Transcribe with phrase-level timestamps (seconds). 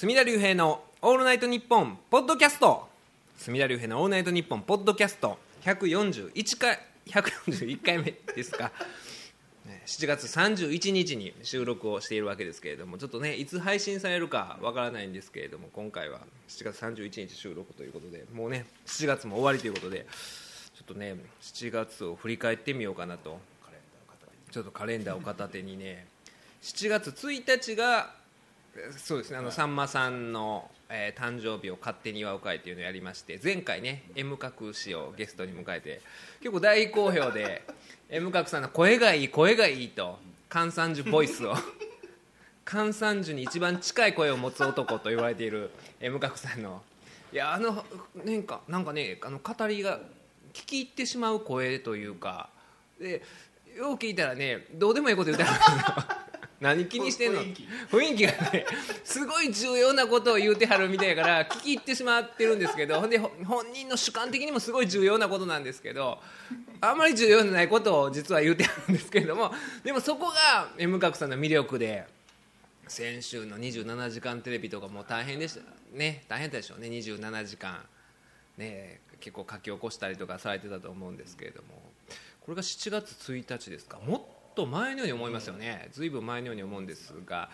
[0.00, 2.88] 隅田隆平の「オールナイトニッポン」ポッドキャスト。
[3.36, 5.38] 隅田隆平の「オールナイトニッポン」ポッドキャスト。
[5.60, 8.72] 141回141回目ですか。
[9.84, 20.06] 7月31日に収録をしているわけですけれどもちょっとねいつ配信されるかわからないんですけれども今回は7月31日収録ということでもうね7月も終わりということで
[20.76, 23.38] ちょっとね7月を振り返ってみようかなと。
[24.50, 26.06] ちょっとカレンダーを片手にね
[26.62, 28.18] 7月1日が
[28.96, 29.38] そうですね。
[29.38, 36.00] あのさんまさんの、えー誕生日を勝手に祝う会っていうのをやりまして前回ね M 角氏をゲストに迎えて
[36.40, 37.62] 結構大好評で
[38.10, 40.18] M 角さんの声がいい声がいいと
[40.48, 41.54] 関三樹ボイスを
[42.64, 46.82] 関三樹に一番近い声を持つ男と言われている M 角さんの
[47.32, 47.84] いやあの
[48.24, 50.00] なんかなんかねあの語りが
[50.52, 52.48] 聞き入ってしまう声というか
[53.00, 53.22] で
[53.76, 55.90] よう聞いたらねどうでもいいこと言ってはるんです
[56.24, 56.29] よ
[56.60, 57.42] 何気にしてんの？
[57.42, 58.26] 雰囲気。
[58.26, 58.66] がね
[59.02, 66.18] すごい重要なことを言うてはるみたいやから聞き入ってしまってるんですけどほんでほ本人の主観的にもすごい重要なことなんですけど
[66.82, 69.52] あんまり重要じゃないことを実は言うてはるんですけれども
[69.82, 72.06] でもそこが M 角さんの魅力で
[72.88, 75.62] 先週の27時間テレビとかも大変でした。
[75.96, 77.80] ね大変でしょうね27時間。
[78.58, 81.82] ね結構書き起こしたりとかされてたと思うんですけれども。
[82.40, 83.98] これが7月1日ですか？
[84.04, 87.50] もっとと前のように思いますよねずいぶん前のように思うんですが、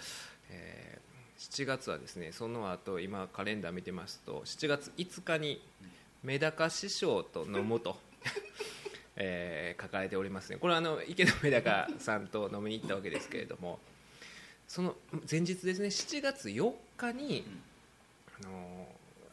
[0.50, 1.06] えー
[1.38, 5.60] 7月はですねその後今カレンダー見てますと7月5日に
[6.22, 7.98] メダカ師匠と飲むと。
[9.18, 13.78] えー書かれておりますねこれはあの池田メダカさんと飲みに行ったわけですけれども
[14.68, 14.96] その
[15.30, 17.44] 前日ですね7月4日に、
[18.42, 18.88] あの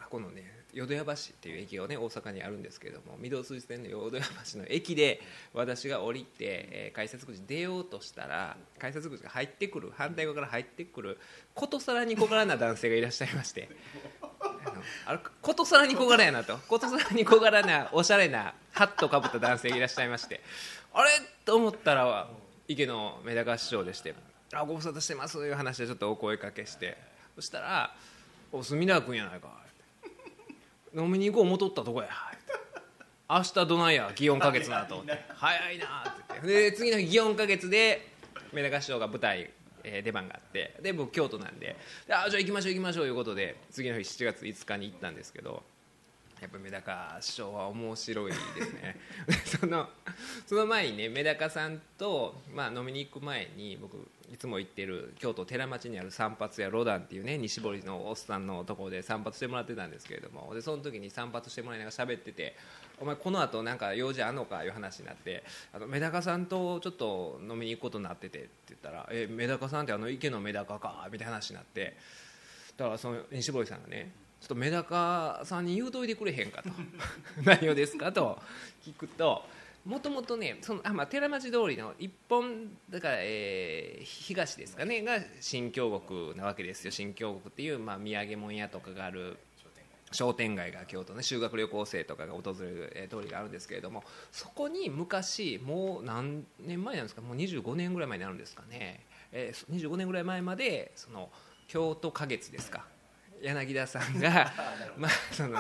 [0.09, 5.21] このね淀屋橋っていう駅がね大阪にあるんですけれども御堂筋線の淀屋橋の駅で
[5.53, 11.17] 私が降りて、えー改札口出ようとしたら改札口が入ってくる反対側から入ってくる
[11.53, 13.69] ことさらに小柄な男性がいらっしゃいまして。
[15.05, 16.57] あのことさらに小柄やなと。
[16.67, 20.41] ことさらに小柄なおしゃれなハットかぶった男性がいらっしゃいまして。
[20.93, 21.09] あれ？
[21.45, 22.29] と思ったら
[22.67, 24.13] 池のメダカ師匠でして
[24.53, 26.97] 「あご無沙汰してます」という話でちょっとお声かけして。
[27.35, 27.95] そしたら
[28.51, 29.49] 「お隅田君やないか」
[30.95, 32.09] 飲みに行こう思っとったとこや」
[33.29, 35.23] 明日どないや祇園花月なと思って。
[35.33, 36.47] 早いなって言って。
[36.47, 38.07] で次の日祇園花月で
[38.51, 39.49] メダカ師匠が舞台、
[39.83, 40.75] えー出番があって。
[40.81, 41.75] で僕京都なんで。
[42.07, 45.63] であじゃあ行きましょう行きましょういうことで次の日7月5日に行ったんですけど
[46.41, 48.97] やっぱメダカ師匠は面白いですね。
[49.27, 49.89] で その
[50.45, 53.97] その前にねメダカさんと、まあ、飲みに行く前に僕
[54.33, 62.55] いつも行ってる京都寺町にある散髪屋ロダンっていうね西堀のおっさんのところで散髪してもらってたんですけれどもでその時に散髪してもらいながら喋ってて
[62.99, 71.95] 「お前この後なんか用事あんのか?」いう話になってあのメダカさんとちょっと飲みに行くことになっててって言ったら「えメダカさんってあの池のメダカか」みたいな話になって
[72.75, 76.69] だからその西堀さんがねちょっとメダカさんに言うといてくれへんかと
[77.45, 78.41] 何をですかと
[78.83, 79.45] 聞くと
[79.85, 86.91] もともとねそのあ、まあ、寺町通りの一本だから、えー東ですかねが新京極なわけですよ。
[86.91, 89.37] 新京極っていう、まあ、土産物屋とかがある
[90.11, 97.21] 商店街が京都ね修学旅行生とかが訪れる、通りがあるんですけれどもそこに昔もう何年前なんですか？
[97.21, 99.01] もう25年ぐらい前になるんですかね、
[99.31, 101.29] えー25年ぐらい前までその
[101.67, 102.85] 京都花月ですか。
[103.43, 104.51] 柳田さんが、
[104.97, 105.59] まあ、その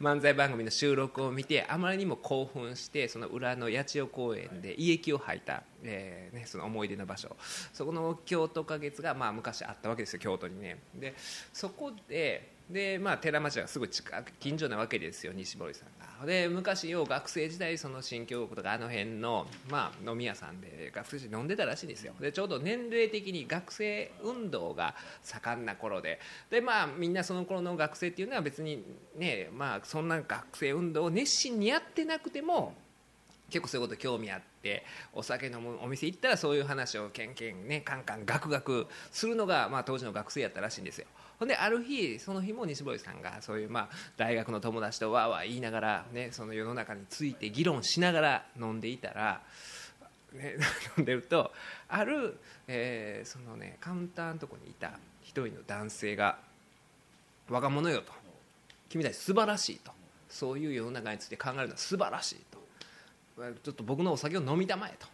[0.00, 7.36] 漫才番組の収録を見てあまりにも興奮してその裏の八千代公園で胃液を吐いた、えーね、その思い出の場所。
[7.72, 10.78] そこの京都花月が、まあ、昔あったわけですよ京都にね。
[10.94, 11.14] で
[11.52, 15.88] そこでで、まあ、寺町がすぐ近く近所なわけですよ西堀さん
[16.20, 16.26] が。
[16.26, 22.14] で昔よう学生時代その新京極とかあの辺の、まあ、飲み屋さんで学生時代飲んでたらしいんですよ。
[22.20, 26.18] でちょうど年齢的に学生運動が盛んな頃で。
[26.50, 28.82] で、まあ、みんなその頃の学生っていうのは別に
[29.16, 32.74] ね、まあ、そんな学生運動を熱心にやってなくても
[33.48, 41.06] 結構そういうこと興味あってお酒飲むお店行ったらそういう話をけんけんねカンカンガクガクするのが、まあ、当時の学生やったらしいんですよ。
[41.38, 49.42] ほんである日その日も西堀さんがそういう、まあ、大学の友達とわーわー言いながら、ね、その世の中について議論しながら飲んでいたら、
[50.32, 50.56] ね、
[50.96, 51.52] 飲んでると
[51.88, 56.38] ある、えーそのねカウンターのとこにいた一人の男性が
[57.48, 58.12] 「若者よ」と
[58.88, 59.92] 「君たち素晴らしい」と
[60.28, 62.66] 「そういう世の中について考えるのは素晴らしい」と。
[63.62, 65.06] ちょっと僕のお酒を飲みたまえと。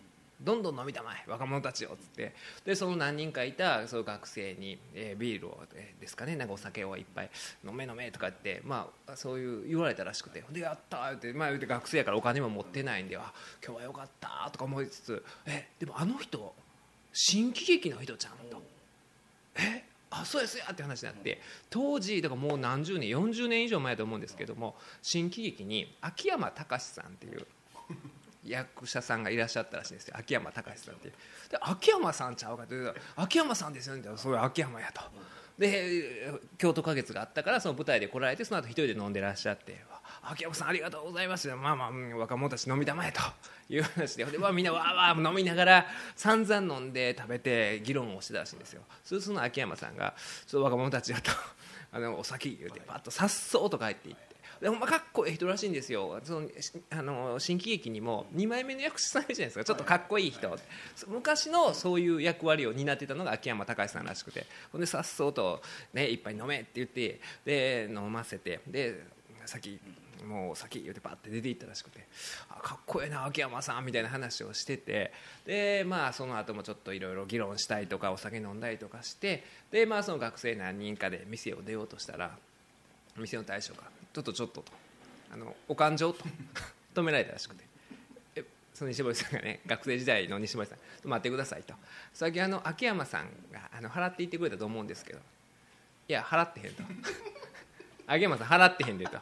[0.45, 2.35] どんどん飲みたまえ若者たちをっつって。
[2.65, 7.31] でその何人かいたその学生に、えービールを、えーですかねなんかお酒をいっぱい
[7.65, 13.33] 飲め飲めとかって、まあ、そういう言われたらしくてでやったって,、まあ、言うて学生やからお金も持ってないんであ
[13.65, 16.55] 今日はよかったとか思いつつえでもあの人
[17.13, 18.63] 新喜劇の人ちゃんと。
[19.57, 21.41] えあそうですよって話になって
[21.71, 27.47] 当時だからもう何十年40年以上前だと思うんですけども新喜劇に秋山隆さんっていう
[28.45, 31.15] 役者さんがいらっしゃったらしいんですよ秋山隆さんってで
[31.61, 35.03] 秋山さんちゃうかって言うと秋山さんですよねそういう秋山やと。
[35.59, 39.85] で京都花月があったからその舞台で来られてその後一人で飲んでらっしゃって
[40.23, 43.21] 秋山さんありがとうございますまあまあ、若者たち飲みたまえと。
[43.69, 48.83] いう話でで、まあ、みんなわーわー飲みながら散々飲んで食べて議論をしてたらしいんですよ。
[49.05, 50.15] そうすると秋山さんが
[50.47, 51.31] 「ちょっと若者たちだと
[51.93, 54.32] あのお酒言うてパッとさっそうと帰っていって。
[54.63, 56.21] でほんまかっこいい人らしいんですよ。
[56.23, 56.49] その
[56.91, 59.65] あの新喜劇にも2枚目の役者さんいるじゃないですか。
[59.65, 60.57] ちょっとかっこいい人。
[61.09, 64.47] 昔のそういう役割を担ってたのが秋山隆さんらしくて。
[64.71, 65.61] ほんでさっそうと、
[65.93, 68.61] ね、一杯飲めって言ってで飲ませて。
[68.69, 69.03] で
[69.47, 69.81] 先
[70.25, 72.07] もう先言うてパッて出ていったらしくて。
[72.49, 75.13] あかっこええな秋山さんみたいな話をしてて。
[75.45, 79.43] でまあその後もちょっといろいろ議論したりとかお酒飲んだりとかして。
[79.73, 82.39] でまあその学生何人かで店を出ようとしたら
[83.17, 83.83] 店の大将が
[84.13, 84.73] 「ちょっとちょっと」と
[85.33, 86.25] 「あのお勘定」と。
[86.95, 87.65] 止められたらしくて。
[88.37, 88.45] え。
[88.75, 90.79] その西堀さんがね学生時代の西堀さん
[91.09, 91.75] 「待ってください」と
[92.13, 95.21] 「先あの秋山さんがあの払っていってくれたと思うんですけど。
[96.09, 96.83] いや払ってへん」と
[98.07, 99.19] 「秋山さん払ってへんで」と。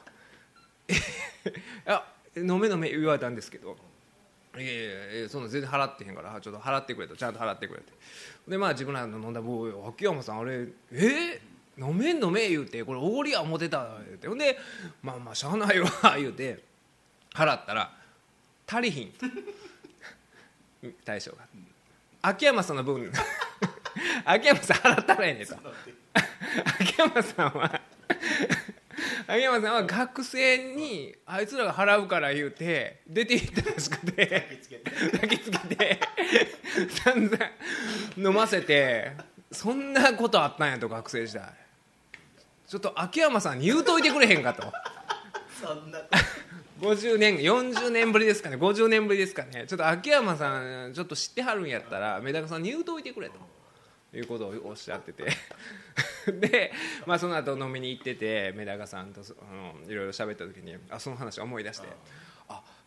[1.87, 3.77] あ飲め飲め言われたんですけど。
[4.57, 7.17] いやいやいやそんな全然払ってへんからちょっと払ってくれと。
[7.17, 7.93] ちゃんと払ってくれて。
[8.49, 10.67] でまあ自分らの飲んだ棒秋山さんあれえ？
[10.93, 11.41] ー、
[11.81, 14.29] 飲めん飲め言うてこれおごりや思てた言うて。
[14.29, 14.59] ほんで
[15.03, 15.88] まあまあしゃあないわ
[16.19, 16.62] 言うて
[17.35, 17.91] 払ったら
[18.67, 19.12] 足りひん。
[21.05, 21.38] 大将が。
[22.23, 23.11] 秋山さんの分。
[24.25, 25.56] 秋山さん払ったらええねんと。
[26.81, 27.81] 秋山さんは
[29.26, 34.61] 秋山さんは学生にあいつらが払うから言うて出て行ったらしくて。
[35.12, 36.00] 抱きつけて
[37.05, 37.38] 散々
[38.17, 39.12] 飲ませて
[39.50, 41.70] そんなことあったんやと学生時代。
[42.71, 44.63] ちょっと秋山さんに言うといてくれへんかと。
[45.61, 45.99] そんな
[46.81, 48.57] 50年40年ぶりですかね。
[48.57, 49.65] 50年ぶりですかね。
[49.67, 53.35] ちょっと秋山さんちょっと知ってはるんやったらメダカさんに言うといてくれと。
[54.17, 55.25] いうことをおっしゃってて。
[56.33, 56.73] で、
[57.07, 61.89] まあ、その後飲みに行っててメダカさんとあのいろいろ喋った時にあその話を思い出して「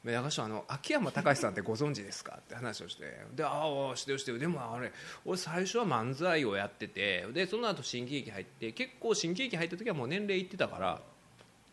[0.03, 3.03] メダカ師匠あの秋山隆さんってご存知ですか?」って話をして
[3.33, 3.63] で「あ
[3.93, 4.91] あしてるしてるでもあれ
[5.25, 11.01] 俺最初は漫才をやっててでその後新喜劇入って結構新喜劇入った時はもう年齢いってたから。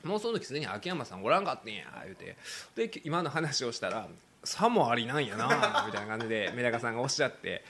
[0.02, 2.34] もうその時すでに秋山さんおらんかってんや言うて
[2.74, 4.08] で今の話をしたら
[4.44, 7.62] さもありなんやなみたいな感じでメダカさんがおっしゃって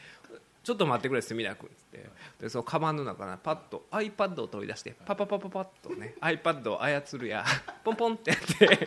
[0.62, 2.10] ちょっと待ってくれ隅田君」っつって。
[2.40, 7.44] でそのカバンの中からパッと iPad を取り出してパパパパパッとね iPad を操るや
[7.84, 8.40] ポンポンってやっ
[8.78, 8.86] て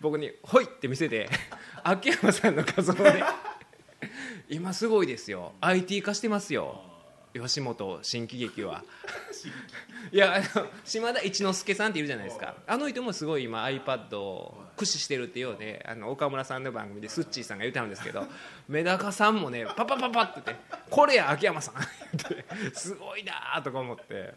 [0.00, 1.28] 僕に「ほい!」って見せて
[1.82, 3.22] 秋山さんの画像で
[4.48, 5.54] 今すごいですよ。
[5.60, 6.82] IT 化してますよ。
[7.34, 8.84] 吉本新喜劇は。
[10.12, 12.56] いやあの島田一之輔さんっているじゃないですか。
[12.66, 18.26] あの人もすごい今 iPad を駆使してるっていうようであの岡村さんの番組でスッチーさんが言ってたんですけど
[18.68, 22.44] メダカさんもねパパパパって言って「これや秋山さん」って
[22.74, 24.34] すごいなとか思って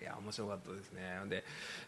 [0.00, 1.44] いや面白かったですねで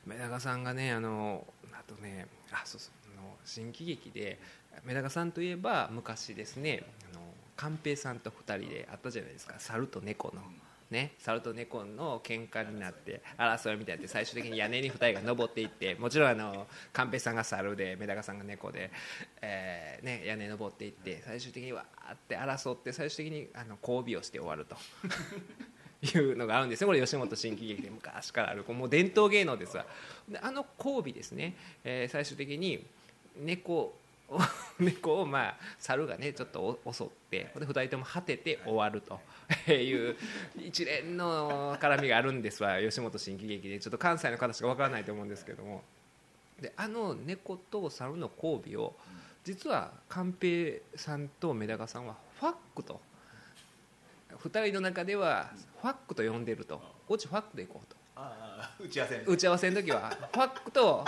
[0.07, 4.39] メダカさんがねあのあとねあそうそうあの新喜劇で
[4.85, 7.23] メダカさんといえば昔ですねあの
[7.57, 10.43] 寛平さんと2人で会ったじゃないですか猿と猫の。
[10.93, 18.91] ね、猿と猫の喧嘩になって争いみたいになって最終的に屋根に2人が登っていってもちろんあの寛平さんが猿でメダカさんが猫で、
[19.41, 24.77] えーね、屋根登っていって最終的にわーって争って最終的にあの交尾をして終わると。
[26.05, 26.89] いうのがあるんですよ。
[26.89, 29.87] これ吉本新喜劇で昔からあるもう伝統芸能ですわ。
[30.29, 32.85] であの交尾ですね、えー、最終的に
[33.37, 33.97] 猫
[34.79, 39.21] 猫をまあ猿がねちょっと襲ってで2人とも果てて終わると。
[39.69, 40.17] いう
[40.57, 42.81] 一連の絡みがあるんですわ。
[42.81, 43.81] 吉本新喜劇で。
[43.81, 45.83] ちょっと関西の方しかわからないと思うんですけども。
[46.61, 48.97] であの猫と猿の交尾を
[49.45, 53.01] 実は寛平さんとメダカさんはファックと。
[54.31, 56.81] 2人の中ではファックと呼んでると。
[57.09, 57.97] オチファックでいこうと。
[58.79, 61.05] 打ち合わせ打ち合わせの時はファックと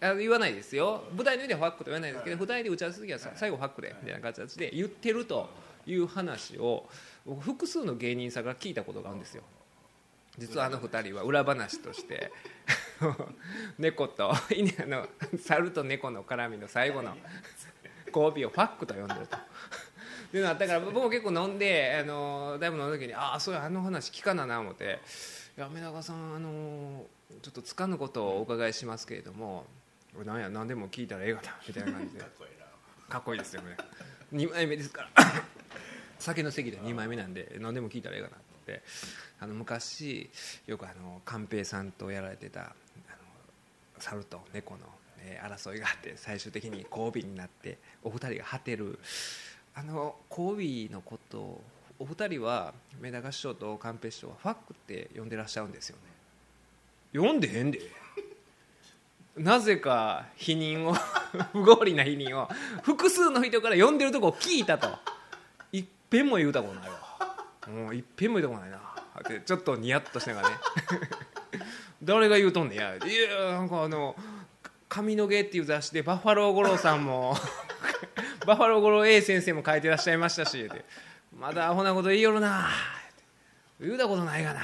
[0.00, 1.04] あの言わないですよ。
[1.14, 5.48] 舞台の上ではファックと言わないですけど舞台で打ち合わせの時は最後ファックでみたいな形で言ってると
[5.86, 6.86] いう話を
[7.24, 9.42] 僕複数の芸人さんから聞いたことがあるんですよ。
[10.36, 12.32] 実はあの2人は裏話として
[13.78, 15.08] 猫とあの
[15.38, 17.16] 猿と猫の絡みの最後の
[18.08, 19.36] 交尾をファックと呼んでると。
[19.36, 19.40] っ
[20.34, 24.98] ていうのあったから僕も結構飲んであのだいぶ飲んだ時にああそういうあの話聞かなな思って
[25.56, 27.06] 「いや目長さんあの
[27.40, 29.64] ちょっとつかぬことをお伺いしますけれども
[30.24, 32.20] なんや何でも聞いたらええがなみたいな感じで。
[33.08, 33.76] かっこいいですよね。
[34.32, 35.24] 2枚目ですから。
[36.18, 38.82] 酒の席で2枚目なんで何でも聞いたらええがなって。
[39.40, 40.30] あの昔
[40.66, 42.74] よくあの寛平さんとやられてたあの
[43.98, 44.80] 猿と猫の、
[45.18, 48.98] えー争いがあって最終的に交尾になってお二人が果てる。
[49.76, 51.64] あの交尾のことを
[51.98, 56.02] お二人はメダカ師匠と寛平師匠はファックって呼んでらっしゃるんですよね。
[57.12, 57.80] 読んでへんで
[59.36, 60.94] なぜか否認を
[61.52, 62.48] 不合理な否認を
[62.82, 64.88] 複数の人から読んでるとこを聞いたと。
[65.72, 66.98] いっぺんも言うたことないわ。
[67.68, 68.84] もういっぺんも言うたことないな。
[69.20, 70.56] ってちょっとニヤッとしながらね。
[72.02, 72.78] 誰が言うとんねん。
[72.78, 74.16] いやいやなんかあの
[74.88, 77.36] 「髪の毛」っていう雑誌でバッファロー五郎さんも
[78.46, 80.70] バッファロー五郎 A 先生も書いてらっしゃいましたし
[81.36, 82.68] まだアホなこと言いよるな。
[83.80, 84.60] 言うたことないがな。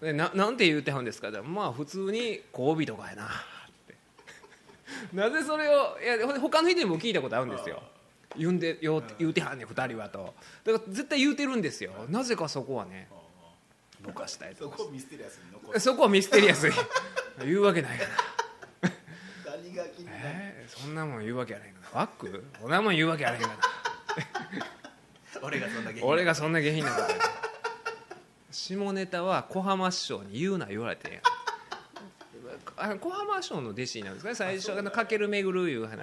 [0.00, 1.30] でななんて言うてはんですか？
[1.42, 3.24] まあ普通に交尾とかやな。
[3.24, 3.28] っ
[3.88, 3.94] て
[5.16, 7.82] なぜそれをいや他の人にも聞いたことあるんですよ。
[8.36, 10.34] 言うんでよ言うてはんねん2人はと。
[10.64, 11.92] だから絶対言うてるんですよ。
[12.08, 13.08] なぜかそこはね。
[14.02, 14.64] 僕はしたいと。
[14.64, 15.80] そこミステリアスに残する。
[15.80, 16.74] そこはミステリアスに。
[17.44, 18.90] 言うわけないかな
[19.52, 20.18] 何が気になる？
[20.24, 22.44] えーそんなもん言うわけやないかなファック？
[22.60, 23.56] そんなもん言うわけやないかな
[25.42, 27.18] 俺がそんな下品なことや
[28.56, 31.20] 下ネタは小浜師匠に言うな言われてんや。
[32.78, 34.34] あの小浜師匠の弟子なんですね。
[34.34, 36.00] 最初あのかけるめぐるいう話。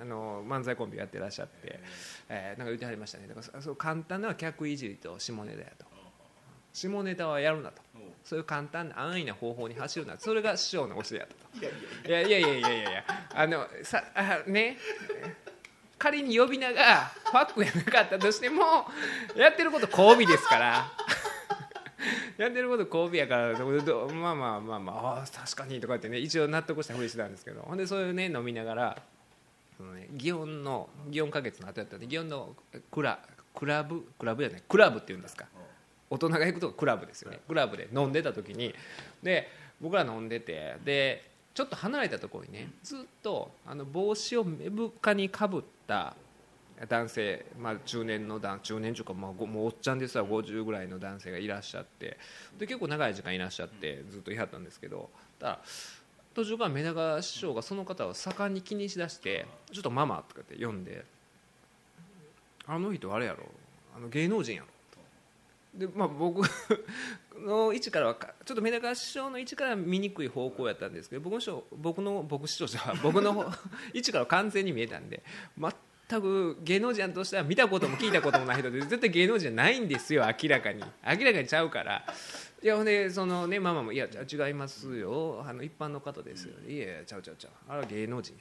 [0.00, 1.80] あの漫才コンビやってらっしゃって、
[2.28, 3.26] えー、なんか言ってはりましたね。
[3.26, 5.86] だからそう簡単な客いじりと下ネタやと。
[6.72, 7.82] 下ネタはやるなと。
[8.24, 12.08] そういう簡単な安易な方法に走るなそれが師匠の教えやと。
[12.08, 12.48] いやいやいや。
[12.48, 14.78] いやいやいやあのさあね。
[15.98, 18.86] 仮に呼び名がファックやなかったとしても
[19.36, 20.92] やってること交尾ですから。
[22.38, 29.02] やってること交尾やからまあまあまあまああー確かにとか言ってね一応納得したふりしてたんですけどほんでそういうね飲みながら
[29.76, 32.54] その、ね、祇園の祇園花月の後やったんで祇園の
[32.90, 33.18] クラ
[33.54, 35.46] クラブクラブじゃないクラブっていうんですか。
[36.10, 37.40] 大人が行くとこクラブですよね。
[37.46, 38.74] クラブで飲んでた時に。
[39.22, 39.50] で
[39.80, 46.14] 僕ら飲んでてでちょっと離れたところにねずっとあの帽子を目深にかぶった
[46.86, 52.18] 男性、まあ、中年の男中年というか、まあ、もうおっちゃんですわ50ぐらいの男性がいらっしゃって。
[52.58, 55.10] で結構長い時間いらっしゃってずっといはったんですけど。
[55.38, 55.58] ただ
[56.34, 61.04] 途中からメダカ師匠がその方を盛んに気にしだして「ちょっとママ」とかって呼んで
[62.64, 63.44] 「あの人あれやろ
[63.96, 64.68] あの芸能人やろ」
[65.74, 66.42] でまあ、僕
[67.44, 73.52] の位置からはちょっとメダカ師匠の位置から見にくい方向やったんですけど僕の師匠僕の僕師匠じゃ僕の
[73.92, 75.22] 位置からは完全に見えたんで
[76.08, 80.82] 全く芸能人としては見たことも聞いたこともない人で絶対芸能人じゃないんですよ明らかに。
[81.06, 82.02] 明らかにちゃうから。
[82.62, 85.44] いやほんでそのねママも「いや違いますよ。
[85.46, 87.52] あの一般の方ですよ」いやいやちゃうちゃうちゃう。
[87.68, 88.40] あれは芸能人や」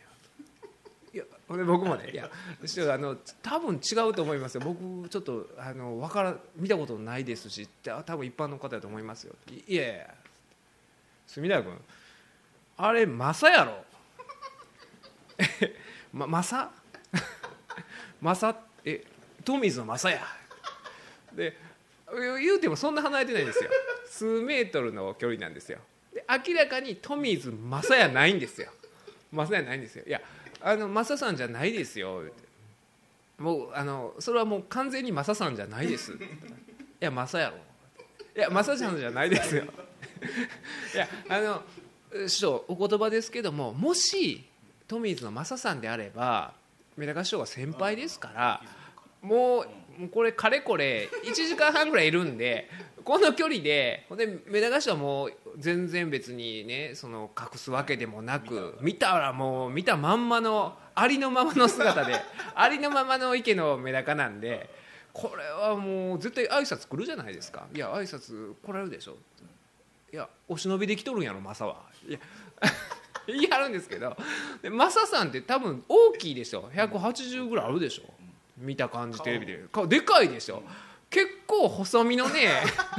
[1.14, 2.30] いやほんで僕もねいや
[2.66, 4.62] 師匠あの多分違うと思いますよ。
[4.64, 9.36] 僕ちょっとあのわから見たことないですしってあ多分一般の方だと思いますよ。
[9.52, 10.14] いいやいや。
[11.28, 11.78] 隅田君
[12.78, 13.84] あれマサやろ。
[16.14, 16.72] まマサ？
[18.22, 19.04] マサえ
[19.44, 20.22] トミーズのマサや。
[21.34, 21.58] で
[22.40, 23.70] 言うてもそんな離れてないんですよ。
[24.10, 25.80] 数メートルの距離なんですよ。
[26.14, 28.70] で明らかにトミーズマサやないんですよ。
[29.32, 30.06] マサやないんですよ。
[30.08, 30.22] いや
[30.62, 32.24] あのマサさんじゃないですよ。
[33.38, 36.14] もうあのそれはもう完全にマサさんじゃないです。
[36.14, 36.16] い
[37.00, 37.58] やマサやろ。
[38.36, 39.64] いやマサちゃんじゃないですよ。
[39.64, 41.64] いやあの
[42.28, 44.46] 師匠お言葉ですけどももし
[44.88, 46.54] トミーズのマサさんであれば
[46.98, 48.62] メダカ師匠は先輩ですから
[49.22, 49.66] も
[50.00, 52.70] うこれかれこれ1時間半ぐらいいるんで
[53.04, 62.16] この距離でほんでメダカ師匠はもう全然別にねその隠すわけでもなく見たらもう見たまんまのありのままの姿で
[62.56, 64.70] ありのままの池のメダカなんで
[65.14, 67.66] これはもう絶対挨拶来るじゃないですか。
[67.74, 69.18] いや挨拶来られるでしょ。
[70.14, 71.78] いやお忍びで来とるんやろマサは。
[72.08, 72.20] いや
[73.28, 74.16] 言い張るんですけど
[74.62, 78.04] でマサさんって多分大きいでしょ180ぐらいあるでしょ。
[78.58, 79.66] 見た感じテレビで。
[79.72, 80.64] 顔でかいでしょ
[81.10, 82.50] 結構細身のね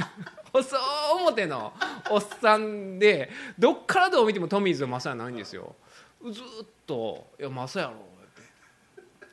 [0.53, 0.77] 細
[1.21, 1.73] 表の
[2.09, 5.75] おっさんでどっからどう見てもトミーズのマサやないんですよ。
[6.23, 7.97] ずーっと「いやマサやろ」っ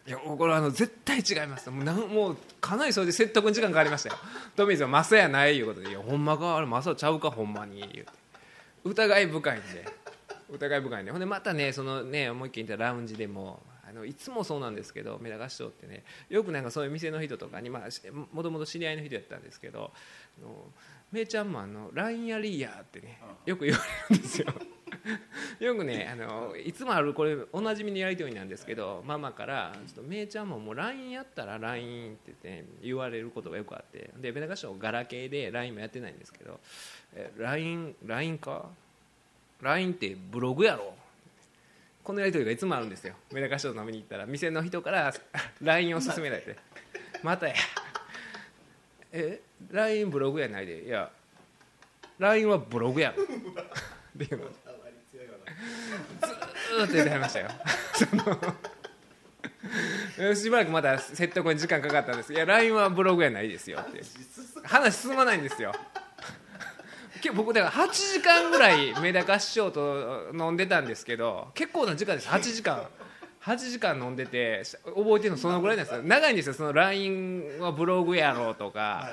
[0.04, 0.10] て。
[0.10, 1.70] いやこれはあの絶対違います。
[1.70, 4.16] もうなんもうかなりそれで説得に時間かかりましたよ。
[4.56, 8.26] トミーズはマサやないいうことで「いやほんまかあれマサちゃうかほんまに」言うて。
[8.84, 9.84] 疑い深いんで
[10.50, 19.92] 疑い深いんでほんでまたねそのね思いっきり行ったラウンジでもあのいつもそうなんですけどメダカ師匠ってねよくなんかそういう店の人とかにまあしもともと知り合いの人やったんですけど
[20.40, 20.54] あの
[21.12, 24.52] 「めいちゃんもあの LINE やりや」ってねよく言われるんですよ。
[25.60, 36.60] よくねあのいつもあるこれおなじみのやり取りなんですけどママから「ちょっとめいちゃんももう LINE やったら LINE」って言って、ね、言われることがよくあってでメダカショーガラケーで LINE もやってないんですけど
[37.14, 38.70] 「え LINE, LINE か？
[39.62, 40.94] ?LINE ってブログやろ?」
[42.04, 43.14] このやり取りがいつもあるんですよ。
[43.32, 44.26] メダカショー飲みに行ったら。
[44.26, 45.12] 店の人から
[45.60, 46.56] LINE を勧められて
[47.24, 47.54] 「またや」
[49.12, 49.40] え
[49.72, 50.84] LINE ブログやないで。
[50.84, 51.10] いや
[52.18, 53.24] LINE はブログやろ。
[53.24, 53.32] って
[54.24, 54.44] いうの。
[54.46, 57.48] ずーっと言ってはりましたよ。
[57.94, 58.06] そ
[60.22, 62.32] の しばらくまだ説得に時間かかったんです。
[62.32, 64.02] いや LINE はブログやないですよって。
[64.64, 65.72] 話進まないんですよ。
[67.26, 72.28] 結構 僕だから8時間ぐらいメダカ師匠と飲んでたんですけど結構な時間です。
[72.28, 72.86] 8時間。
[73.42, 75.96] 8時間飲んでて覚えてるのそのぐらいなんです。
[75.96, 76.54] よ長いんですよ。
[76.54, 79.10] その LINE はブログやろうとか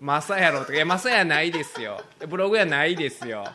[0.00, 0.74] マサやろうとか。
[0.74, 2.00] いやマサやないですよ。
[2.28, 3.46] ブログやないですよ。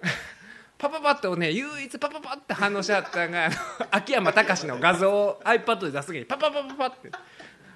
[0.78, 3.50] パパパッとね唯一パパパって反応しはったのが
[3.90, 7.10] 秋山隆の画像を iPad で出す時にパパパパパって。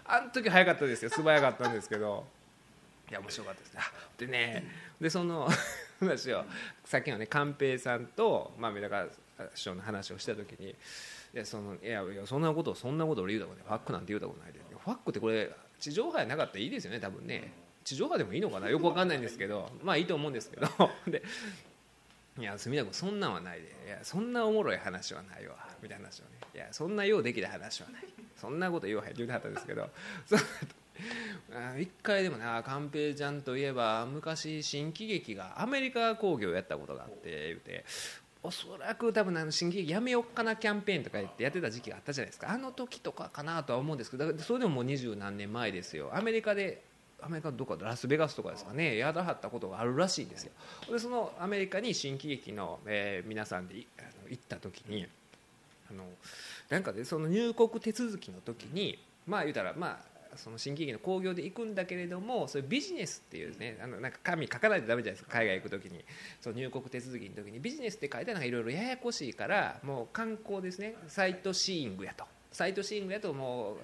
[0.04, 1.10] あの時早かったですよ。
[1.10, 2.24] 素早かったんですけど。
[3.10, 3.74] いや面白かったです。
[3.74, 3.80] ね
[4.24, 4.64] あでね
[5.00, 5.48] でその
[6.00, 6.44] 話を
[6.84, 9.06] さっきのね寛平さんと、まあ、メダカ
[9.54, 10.74] 師匠の話をした時にい
[11.38, 13.68] やそのいやいやそんなことそんなこと俺言うたことない。
[13.68, 14.60] ファックなんて言うたことないで。
[14.78, 17.52] ファックってこれ地上波やなかったらいいですよね多分ね。
[17.84, 18.68] 地上波でもいいのかな？
[18.68, 19.70] よくわかんないんですけど。
[19.82, 20.68] まあいいと思うんですけど。
[21.08, 21.22] で
[22.38, 23.68] いや隅田君そんなんはないで。
[23.86, 25.56] いやそんなおもろい話はないわ。
[25.82, 26.30] みたいな話をね。
[26.54, 28.04] いやそんなようできた話はない。
[28.36, 29.88] そんなこと言わへんって言うてはったんですけど。
[30.26, 30.36] そ
[31.78, 37.84] 一回でもな寛平ちゃんといえば昔新喜劇がアメリカ興行やったことがあって言うて
[38.42, 42.50] おそらく多分あの新喜劇やめよっかなキャンペーンとか言ってやってた時期があったじゃないですか。
[42.50, 46.10] あの時とかかなとは思うんですけどそれでももう二十何年前ですよ。
[46.12, 46.82] アメリカで
[47.20, 50.52] アメリカどこかラスベガスとかですかねやらはったことがあるらしいんですよ。
[50.90, 55.06] でそのアメリカに新喜劇の、えー皆さんであの行った時に
[55.88, 56.04] あの
[56.68, 66.04] なんかでその入国手続きの時にまあ言うたらまあその新喜劇の興行で行くんだけれどもそれビジネスっていうねあのなんか紙書かないとダメじゃないですか海外行く時に。
[66.40, 67.60] その入国手続きの時に。
[67.60, 70.94] ビジネスって書いてあるのがいろいろややこしいからもう観光ですね。
[71.08, 72.24] サイトシーイングやと。
[72.50, 73.76] サイトシーングやとも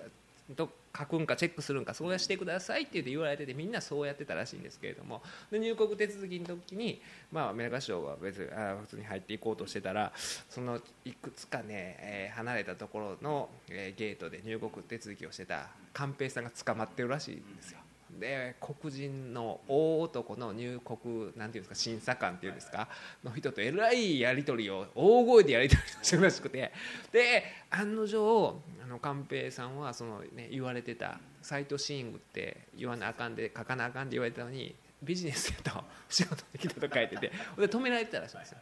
[0.50, 0.68] うどっ
[0.98, 17.78] 書くんかチェックするんかそうやしてくださいって言われててみんなそうやってたらしいんですけれどもで入国手続きの時にまあメリカ省は別にあ普通に入っていこうとしてたらそのいくつかね、えー離れたところの、えーゲートで入国手続きをしてた寛平さんが捕まってるらしいんですよ。
[18.18, 22.88] で黒人の大男の入国なんていうんですか審査官っていうんですか
[23.24, 26.72] の人とえらいやり取りを大声でやり取りしてるらしくて
[27.12, 38.58] で案の定あの寛平さんはその、ね、言われてたサイトシーングって言わなあかんで書かなあかんって言われたのにビジネスやと仕事できたと書いててで止められてたらしいんですよ。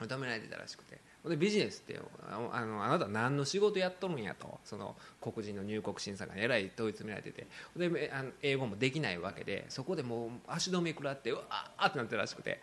[0.00, 0.98] 止められてたらしくて。
[1.24, 4.58] でビジネスってあのあなた何の仕事やっとるんやと。
[4.64, 7.46] その黒人の入国審査がえらい問い詰められてて。
[7.76, 12.60] であの英語もできないわけでそこでもう足止め食らってうわーってなってるらしくて。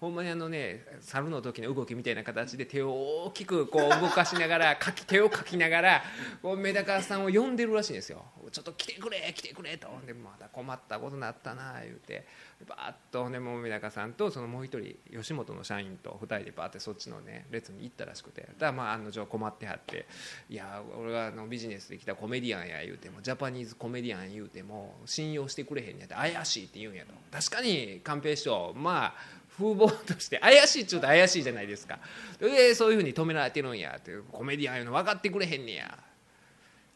[0.00, 2.92] ほんまにあのね猿の時の動きみたいな形で手を
[3.26, 6.02] 大きくこう動かしながら かき手をかきながら
[6.42, 8.24] こうメダカさんを呼んでるらしいんですよ。
[8.52, 9.88] ちょっと来てくれ来てくれと。
[10.06, 12.26] でまた困ったことになったな言うて。
[12.66, 18.48] バーッとねもうメダカさんとそのもう一人吉本の社員と二人でバーってそっちのね列に行ったらしくて。
[18.58, 20.06] だまあ案の定困ってはって。
[20.48, 27.12] いや俺はあのビジネスで来たコメディアンや言うてもジャパニーズコメディアン言うても信用してくれへんねやって怪しいって言うんやと。
[27.30, 31.98] 確かに寛平師匠まあ風貌として怪しいちゅうと怪しいじゃないですか。
[32.40, 33.96] でそういうふうに止められてるんや。
[33.98, 35.98] ってコメディアンいうの分かってくれへんねや。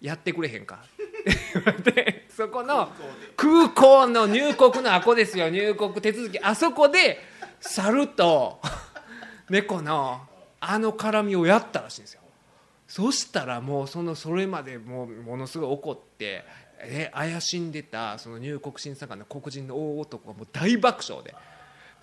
[0.00, 0.80] やってくれへんか。
[0.84, 2.90] って言われてそこの
[3.36, 5.48] 空港の入国のあこですよ。
[5.50, 6.38] 入国手続き。
[6.40, 7.18] あそこで
[7.60, 8.60] 猿と
[9.48, 10.20] 猫の
[10.60, 12.22] あの絡みをやったらしいんですよ。
[12.88, 16.44] そしたらもうそのそれまでもうものすごい怒って
[16.80, 21.34] え怪しんでたその入国審査官の黒人の大男がもう大爆笑で。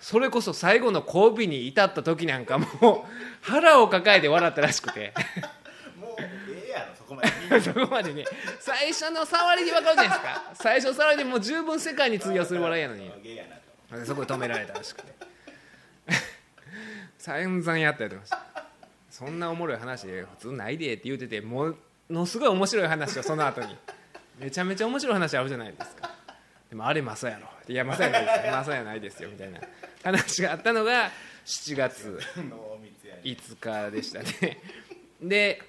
[0.00, 2.70] それこそ最後の交尾に至った時なんかもう
[3.40, 5.12] 腹を抱えて笑ったらしくて。
[5.98, 7.60] もうええやろそこまで。
[7.60, 8.24] そこまでね。
[8.60, 10.50] 最初の触りで分かるじゃないですか。
[10.54, 13.10] 最初の触りでもう十分世界に通用する笑いやのに。
[14.04, 15.14] そこで止められたらしくて。
[17.18, 18.40] 散々やってやってました
[19.10, 21.74] そんなおもろい話普通ないでって言うてても
[22.10, 23.76] のすごい面白い話をその後に。
[24.38, 26.10] めちゃめちゃ面白い話あるじゃないですか。
[26.68, 29.60] でもあれマサやろいやマサやないですよマサやないですよみたいな
[30.04, 31.10] 話があったのが
[31.44, 34.58] 7月濃密やね5日でしたね。
[35.20, 35.62] で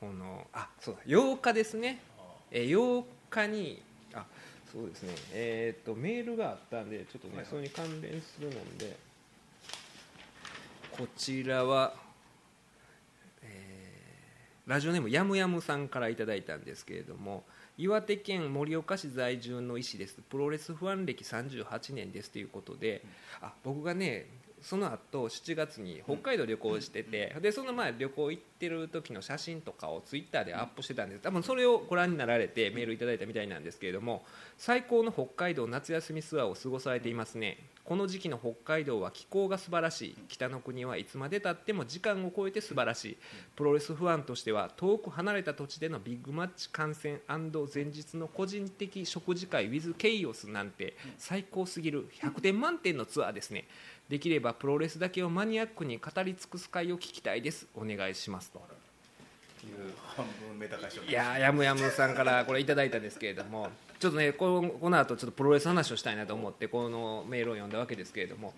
[0.00, 1.98] このあそうだ8日ですね。
[2.50, 3.82] えー8日に
[4.14, 4.24] あ
[4.72, 5.14] そうですね。
[5.32, 8.96] えーっとメールがあったんでちょっとねそれに関連するので
[10.92, 11.92] こちらは、
[13.42, 17.42] えーラジオネームやむやむさんからいただいたんですけれども
[17.78, 20.20] 岩手県盛岡市在住の医師です。
[20.28, 23.04] プロレスファン歴38年ですということで
[23.40, 24.26] あ僕がね
[24.62, 31.22] その後7月に北海道旅行しててでその前旅行行ってる時の写真とかをツイッターでアップしてたんです。
[31.22, 34.24] 多分それをご覧になられてメールいただいたみたいなんですけれども
[34.56, 37.58] 最高の北海道夏休みツアーを過ごされていますね。
[37.84, 40.16] この時期の北海道は気候が素晴らしい。
[40.28, 43.18] 北の国はいつまでたっても時間を超えて素晴らしい。
[43.56, 52.08] プロレスファンとしては遠く離れた土地でのビッグマッチ観戦前日の個人的食事会 with ケイオスなんて最高すぎる。
[52.20, 53.66] 100点満点のツアーですね
[54.08, 57.66] できればプロレスだけをマニアックに語り尽くす会を聞きたいです。
[57.74, 58.60] お願いしますと。
[60.16, 63.70] 半分メタ化しいやーやむやむさんからこれいただいたんですけれども。
[63.98, 68.54] ちょっとねこのこの後ちょっとプロレスの話をしたいなと思ってこのメールを読んだわけですけれども。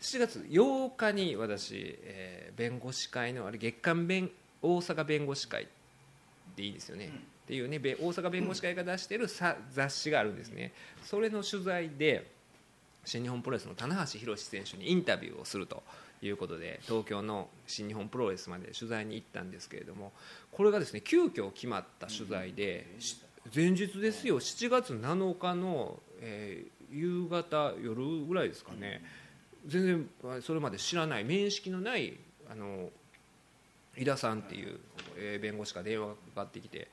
[0.00, 4.30] 7月8日に私、えー弁護士会のあれ月刊弁
[4.62, 5.66] 大阪弁護士会
[6.56, 7.10] でいいですよね、
[7.44, 10.72] っていうねべ大阪弁護士会が出してるさ雑誌があるんですね。
[11.04, 12.30] それの取材で
[13.04, 15.82] 新日本プロレスの棚橋宏選手にインタビューをすると
[16.22, 20.12] いうことで東京の新日本プロレスまで取材に行ったんですけれども
[20.52, 22.86] これがですね急遽決まった取材で
[23.54, 29.02] 前日ですよ7月7日の、えー夕方夜ぐらいですかね。
[29.66, 32.16] 全然それまで知らない面識のない
[32.50, 32.90] あの
[33.96, 34.78] 井田さんっていう、
[35.16, 36.88] えー弁護士から電話がかかってきて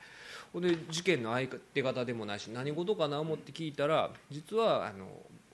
[0.52, 5.06] ほんで事件の相手方でもないし何事かな思って聞いたら実はあの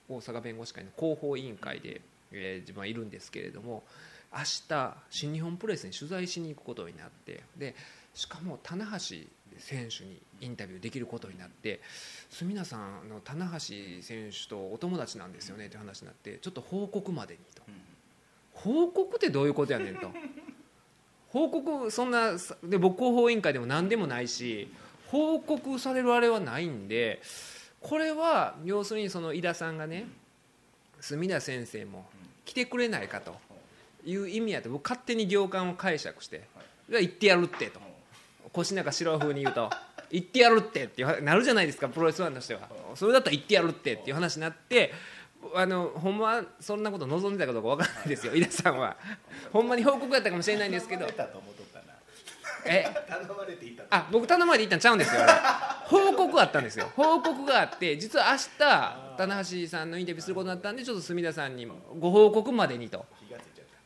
[0.09, 3.83] 大阪弁護士会の広報委員会で、えー自分はいるんですけれども
[4.31, 7.75] 明日新日本プロレスに取材しに行くことになってで
[8.13, 9.15] しかも棚橋
[9.57, 11.79] 選手にインタビューできることになって
[12.29, 13.59] 住田さんの棚橋
[14.01, 17.63] 選手とお友達なんですよねという話になってちょっと報告までにと。
[18.53, 20.11] 報告ってどういうことやねんと。
[21.29, 24.67] 報告そんなで僕広報委員会でも何でもないし
[25.07, 27.21] 報告されるあれはないんで
[27.81, 30.05] これは要するにその井田さんがね
[30.99, 32.05] 住田先生も
[32.45, 33.35] 来てくれないかと
[34.05, 34.15] い。
[34.17, 36.41] う意味やと僕勝手に行間を解釈して
[36.89, 37.79] 言ってやるってと。
[38.51, 39.69] 腰中白風に言うと
[40.11, 44.91] 言ってやるってってなるじゃないですかプロレスファンとしてはそれだったら言ってやるってっていう話になって
[45.53, 48.97] あのほんまはそんなこと望んでたかどうかわからないですよ井田さんは。
[49.53, 51.05] ほんまに報告やったかもしれないんですけど
[52.65, 55.21] え頼まれていたあ僕頼まれて行ったんちゃうんですよ。
[55.85, 56.91] 報告あったんですよ。
[56.95, 61.67] 報告があって実は明日棚橋さんのインタビューすることになったんでちょっと住田さんに
[61.99, 63.05] ご報告までにと。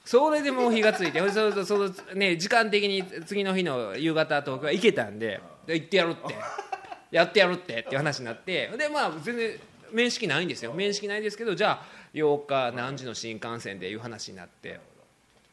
[0.05, 6.36] それでもう火がついてそそそそね時間的に次の日の夕方東京は行けたんでで行ってやるって。
[7.12, 8.69] やってやるってっていう話になって。
[8.75, 9.59] でまあ全然
[9.91, 10.73] 面識ないんですよ。
[10.73, 14.79] 面識ないですけどじゃあ8日何時の新幹線でいう話になって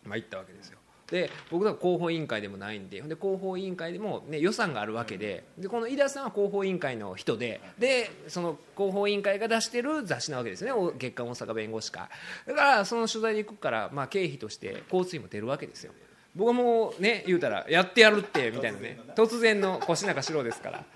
[0.05, 0.80] まあ行ったわけですよ
[1.11, 12.09] で僕らは広報委員会でもないんでで広報委員会でも、ね、予算があるわけででこの井田さんは広報委員会の人ででその広報委員会が出してる雑誌なわけですねお月刊大阪弁護士会。
[12.47, 15.93] だからその取材に行くから、まあ、経費として交通費も出るわけですよ。
[16.37, 18.99] 僕はもうね言うたらやってやるってみたいなね。
[19.17, 20.85] 突然の腰中四郎ですから。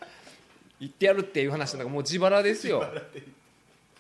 [0.81, 2.85] 言ってやるっていう話なんかもう自腹ですよ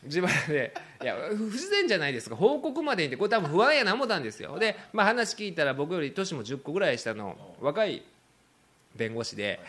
[0.04, 0.74] 自腹で。
[1.02, 2.36] いや不自然じゃないですか。
[2.36, 4.58] 報告までにってこれ多分不安やな思ったんですよ。
[4.58, 8.02] で、まあ、話聞いたら僕より年も10個ぐらい下の若い
[8.96, 9.60] 弁護士で、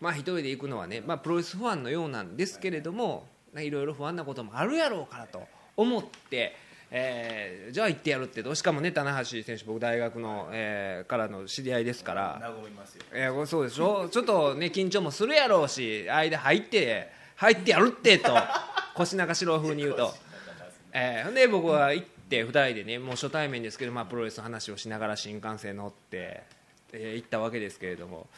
[0.00, 3.26] まあ、一人で行くのはね、まあ、プロレスファンのようなんですけれども
[3.56, 5.42] いろいろ不安なこともあるやろうからと
[5.76, 6.54] 思って、
[6.90, 8.54] えーじゃあ行ってやるってと。
[8.54, 12.38] しかもね棚橋選手僕大学の、えーからの知り合いですから。
[12.40, 13.02] た和みますよ。
[13.12, 14.08] えー、そうでしょ？
[14.10, 18.32] ちょっとね緊張もするやろうし間入って入ってやるってと
[18.94, 20.14] 腰中四郎風に言うと、
[20.92, 26.42] えー、で僕は行って2人でねもう初対面ですけど、まあ、プロレスの話をしながら新幹線乗って、
[26.92, 28.28] えー行ったわけですけれども。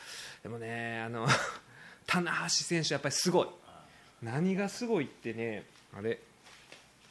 [0.42, 1.26] でもねあの
[2.06, 3.48] 棚橋選手やっぱりすごい。
[4.22, 5.64] 何がすごいってね
[5.94, 6.18] あれ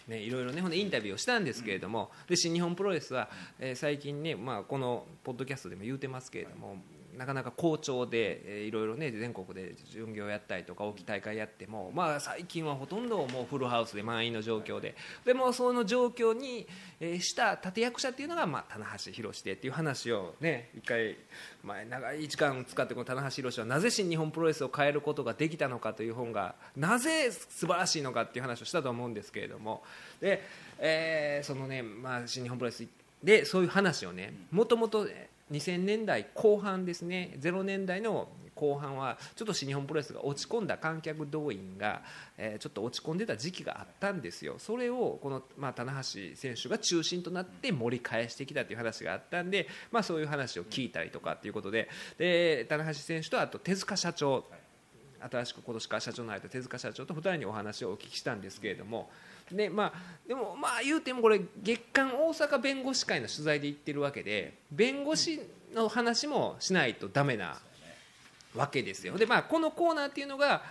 [0.08, 3.29] ね、いろいろねほんでインタビューをしたんですけれども、で新日本プロレスは、
[3.60, 6.77] えー最近ね、まあ、このポッドキャストでも言うてますけれども、
[7.17, 14.95] なかなか好調で、えーいろいろね全国で巡業やったりとか大きい大会やっても、まあ、最近はほとんどもうフルハウスで満員の状況で。
[15.23, 16.67] でもその状況に、
[16.99, 21.15] えーした立役者っていうのが、まあ、棚橋宏でっていう話をね一回
[21.63, 29.84] 前長い時間使ってこの棚橋宏はなぜ新日本プロレスを変えることができたのかという本がなぜ素晴らしいのかっていう話をしたと思うんですけれども。
[30.19, 30.41] で、
[30.80, 32.86] えーそのね、まあ、新日本プロレス
[33.23, 35.08] でそういう話をねもともと
[35.51, 37.38] 2000年代後半ですね。
[37.39, 42.01] 0年代の後半はちょっと新日本プロレスが落ち込んだ観客動員が、
[42.38, 51.89] えちょっと落ち込んでた時期があったんですよ、それをこの、まあ、棚橋選手が中心となって盛り返してきたという話があったんで、まあ、そういう話を聞いたりとかっていうことで。
[52.17, 54.45] で棚橋選手とあと手塚社長。
[55.17, 59.10] 新しく今年から社長になれた手塚社長と2人にお話をお聞きしたんですけれども。
[59.51, 59.93] で,、まあ、
[60.27, 65.39] でもまあ言うてもこれ月刊大阪弁護士会の取材で言ってるわけで弁護士
[65.73, 67.58] の話もしないとダメな
[68.55, 69.17] わけですよ。
[69.17, 70.63] で、まあ、このコーナーっていうのが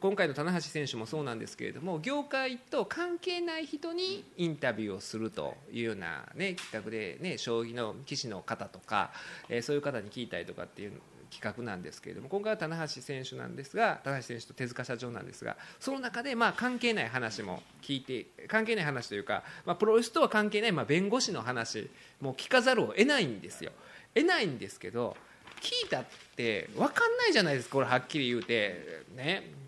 [0.00, 9.12] 今回の棚橋選手もそうなんですけれども業界と関係ない人にインタビューをするというような、ね、企画で、ね、将棋の棋士の方とか、
[9.48, 10.92] えーそういう方に聞いたりとかっていう
[11.34, 23.72] 企画なんですけれども今回は棚橋選手なんですが棚橋選手と手塚社長なんですがその中でまあ関係ない話も聞いて関係ない話というか、まあ、プロレスとは関係ないまあ弁護士の話も聞かざるを得ないんですよ。
[24.14, 25.16] 得ないんですけど
[25.60, 26.04] 聞いたっ
[26.36, 29.04] て分かんないじゃないですかこれはっきり言うて。
[29.16, 29.64] ね。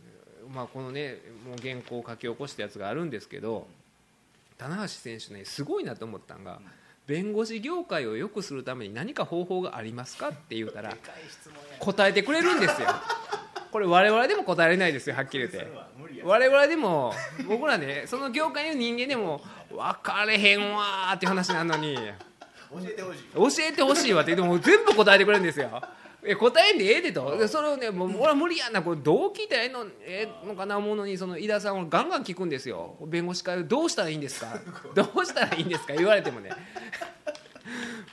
[0.55, 3.67] まあこのねもう原稿を書き起こしたやつがあるんですけど
[4.59, 6.61] 棚橋選手ねすごいなと思ったのが
[7.07, 10.97] 弁護士業界を良くするために何か方法がありますかって言うたら
[11.79, 12.89] 答えてくれるんですよ。
[13.71, 15.71] これ我々でも答えられないですよはっきり言って。
[16.25, 17.13] 我々でも
[17.47, 19.41] 僕らねその業界の人間でも
[19.71, 21.97] 分かれへんわーっていう話なのに。
[22.69, 23.23] 教えてほしい。
[23.33, 25.81] 教えてほしいわってでも全部答えてくれるんですよ
[26.29, 27.37] え答えんでええでと。
[27.39, 28.83] でそれをねもう俺は無理やんな。
[28.83, 32.97] これどう聞いたらええのええのかな思うのにその井田さんをガンガン聞くんですよ。
[33.07, 34.59] 弁護士会どうしたらいいんですか？
[34.95, 35.95] どうしたらいいんですか？
[35.95, 36.51] 言われてもね。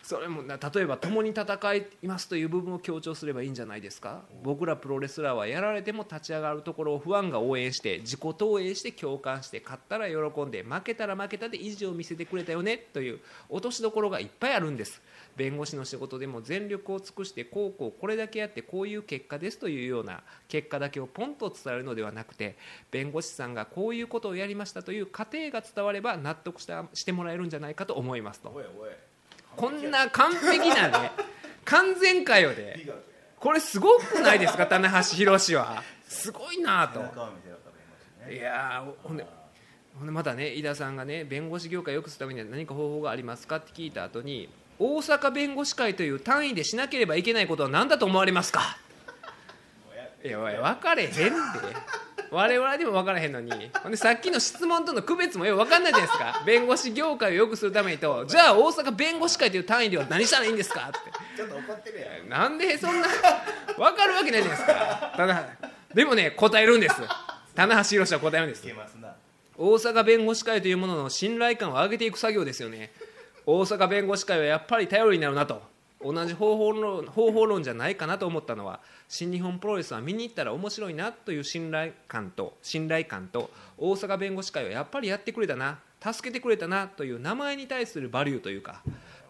[0.04, 1.46] それもな例えば共に戦
[1.76, 4.24] いますという部分を強調すればいいんじゃないですか？
[4.44, 15.02] 僕らプロレスラーはやられても立ち上がるところを不安が応援して自己投影して共感して勝ったら喜んで負けたら負けたで意地を見せてくれたよねという落としどころがいっぱいあるんです
[15.36, 22.56] 弁護士の仕事でも全力を尽くしてこうこうこれだけやってこういう結果ですというような結果だけをポンと伝えるのではなくて
[22.92, 28.52] 弁護士さんがこういうことをやりましたという過程が伝われば納得したしてもらえるんじゃないかと思いますと。
[28.54, 28.90] おいおい。
[29.56, 31.12] こんな完璧なね
[31.66, 32.94] 完全かよ美で。
[33.40, 35.84] これすごくないですか棚橋宏は。
[36.08, 37.02] すごいなと。
[38.32, 39.26] いやーほんで
[39.98, 48.78] ほんでまたね井田さんがね弁護士業界を良くするためには何か方法がありますかって聞いた後に大阪弁護士会という単位でしなければいけないことは何だと思われますか？
[50.24, 51.32] いやおい分かれへんで。
[52.32, 53.70] 我々でも分からへんのに。
[53.84, 56.42] ほんでさっきの質問との区別もよく分かんないじゃないですか。
[56.48, 58.26] 弁護士業界を良くするためにと。
[58.26, 60.90] じゃあ大阪弁護士会という単位では何したらいいんですか？
[60.90, 60.98] って。
[61.38, 62.30] ちょっと怒ってるやん。
[62.30, 63.08] なんでそんな
[63.78, 65.14] 分かるわけないじゃないですか。
[65.16, 65.46] ただ
[65.94, 66.96] でもね答えるんです。
[67.56, 68.64] 棚橋宏は答えるんです。
[69.56, 72.92] 大阪弁護士会というものの信頼感を上げていく作業ですよね
[73.46, 75.74] 大阪弁護士会はやっぱり頼りになるなと。
[76.04, 88.82] 同じ方法論方法論じゃないかなと思ったのは新日本プロレスは見に行ったら面白いなという信頼感と信頼感と大阪弁護士会はやっぱりやってくれたな助けてくれたなという名前に対するバリューというか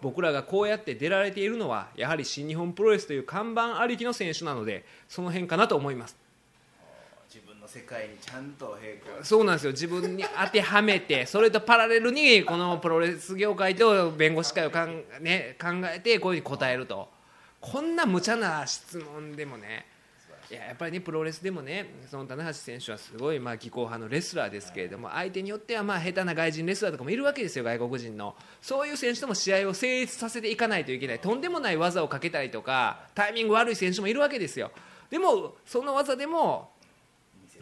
[0.02, 6.23] 僕らがこうやって出られているのはやはり新日本プロレスという看板ありきの選手なのでその辺かなと思います。
[7.74, 9.72] 世界にちゃんと並行そうなんですよ。
[9.72, 17.10] 自分に当てはめてそれとパラレルにこのプロレス業界と弁護士会をかん、ね、考えてこういうふうに答えると。
[17.60, 19.88] こんな無茶な質問でもね。
[20.52, 28.36] いややっぱりねプロレスでもねその棚橋選手はすごいまあ技巧派のレスラーですけれども相手によってはまあ下手な外人レスラーとかもいるわけですよ外国人の。
[28.62, 31.20] そういう選手とも試合を成立させていかないといけない。
[31.20, 34.72] とんでもない技をかけたりとかタイミング悪い選手もいるわけですよ。
[35.10, 36.73] でもその技でも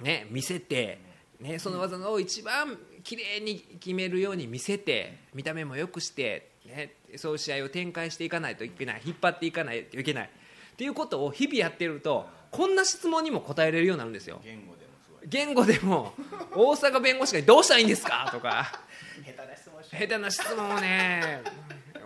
[0.01, 0.99] ね、見せて、
[1.39, 10.29] ね、その技を一番綺麗に決めるように見せて見た目も良くして、ね、そういう試合を展開していかないといけない引っ張っていかないといけない
[10.73, 14.39] っていうことを日々やってるとこんな質問にも答えれるようになるんですよ。
[14.43, 15.27] 言語でもすごい。
[15.27, 16.13] 言語でも
[16.53, 18.29] 大阪弁護士がどうしたらいいんですか？
[18.31, 18.71] とか。
[19.25, 21.41] 下手な質問して下手な質問をね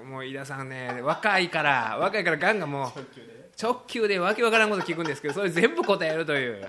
[0.10, 3.34] もう飯田さんね若いから若いからガンガンもう直球でね。
[3.62, 6.68] 直球でわけわからんこと聞くんですけどそれ全部答えるという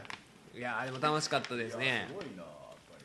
[0.56, 2.08] いやーでも楽しかったですね。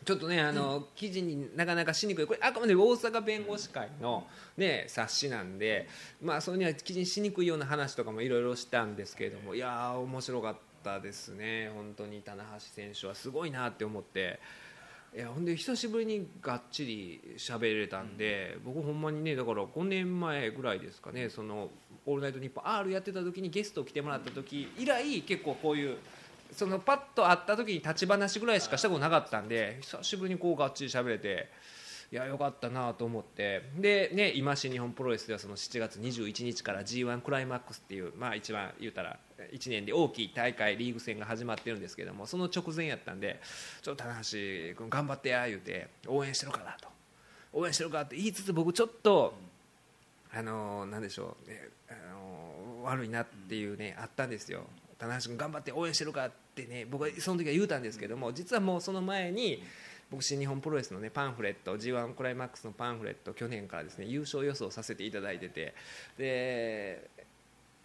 [0.03, 2.25] ちょっとねあの記事になかなかしにくい。
[2.25, 4.25] これあくまで大阪弁護士会の、
[4.57, 5.87] ね、冊子なんで、
[6.21, 11.69] まあ、それには記事にしにくいような話とかもいろいろしたんですけれどもいやー面白かったですね。
[11.75, 14.39] 本当に棚橋選手はすごいなって思って。
[15.13, 21.69] いやほんで久しぶりにがっちり喋れたんで、僕ほんまにねだから5年前ぐらいですかねその
[22.07, 25.97] 「オールナイトニッポン R」やってた時にゲスト来てもらった時以来結構こういう
[26.51, 31.49] そのパッと会った時に立ち話ぐらいしかしたことなかったんで久しぶりにこうがっちり喋れて
[32.11, 33.69] いやよかったなと思って。
[33.77, 39.17] で、ね、今新日本プロレスではその7月21日から g 1クライマックスっていう、まあ、一番言うたら
[39.53, 43.39] 1年で大きい大会リーグ戦が始まってるんですけどもその直前やったんで
[43.81, 46.89] ちょっと棚橋君頑張ってや言うて応援してるからと。
[47.53, 49.33] 応援してるかって言いつつ僕ちょっと
[50.33, 54.65] あのなんでしょう、ね、あの悪いなっていうねあったんですよ。
[54.97, 59.63] 棚橋君頑張って応援してるかってね僕はその時は言うたんですけども実はもうその前に
[60.09, 65.73] 僕新日本プロレスのねパンフレット g 1クライマックスのパンフレット去年からですね優勝予想させていただいてて
[66.17, 67.09] で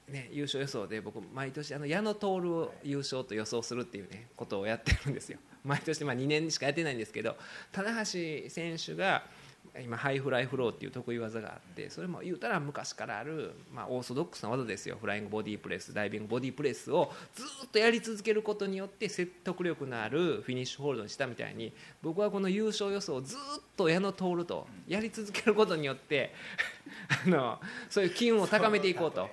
[0.09, 5.39] ね、優勝予想で僕毎年あの矢野徹を優勝と予想するっていうねことをやってるんですよ。
[5.65, 7.37] 毎年まあ2年しかやってないんですけど
[7.73, 9.25] 棚橋選手が
[9.83, 23.39] 今ハイフライフローっていう得意技があってそれも言うたら昔からある、まあ、オーソドックスな技ですよフライングボディープレスダイビングボディープレスをずっとやり続けることによって説得力のあるフィニッシュホールドにしたみたいに僕はこの優勝予想をずっ
[23.77, 26.33] と矢野徹とやり続けることによって
[27.27, 27.61] あの
[27.91, 29.29] そういう機運を高めていこうと。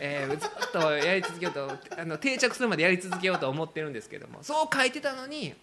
[0.00, 5.54] えー、ずっとやり続けようとあの定着するまでやり続けようと思ってるんですけどもそう書いてたのに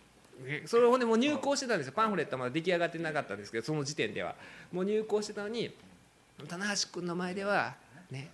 [0.66, 1.94] それをほんでもう入稿してたんですよ。
[1.96, 4.36] パンフレットまだ出来上がってなかったんですけどその時点では。
[4.72, 5.74] もう入稿してたのに
[6.48, 7.76] 棚橋君の前では
[8.12, 8.30] ね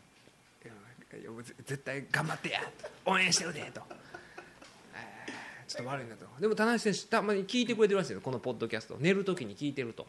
[1.66, 2.62] 絶対頑張ってや
[3.06, 3.82] 応援してるでと、
[5.68, 6.26] ちょっと悪いなと。
[6.40, 8.96] でも棚橋選手たまに聞いてくれてるらしいですこのポッドキャスト。
[9.00, 10.08] 寝る時に聞いてると。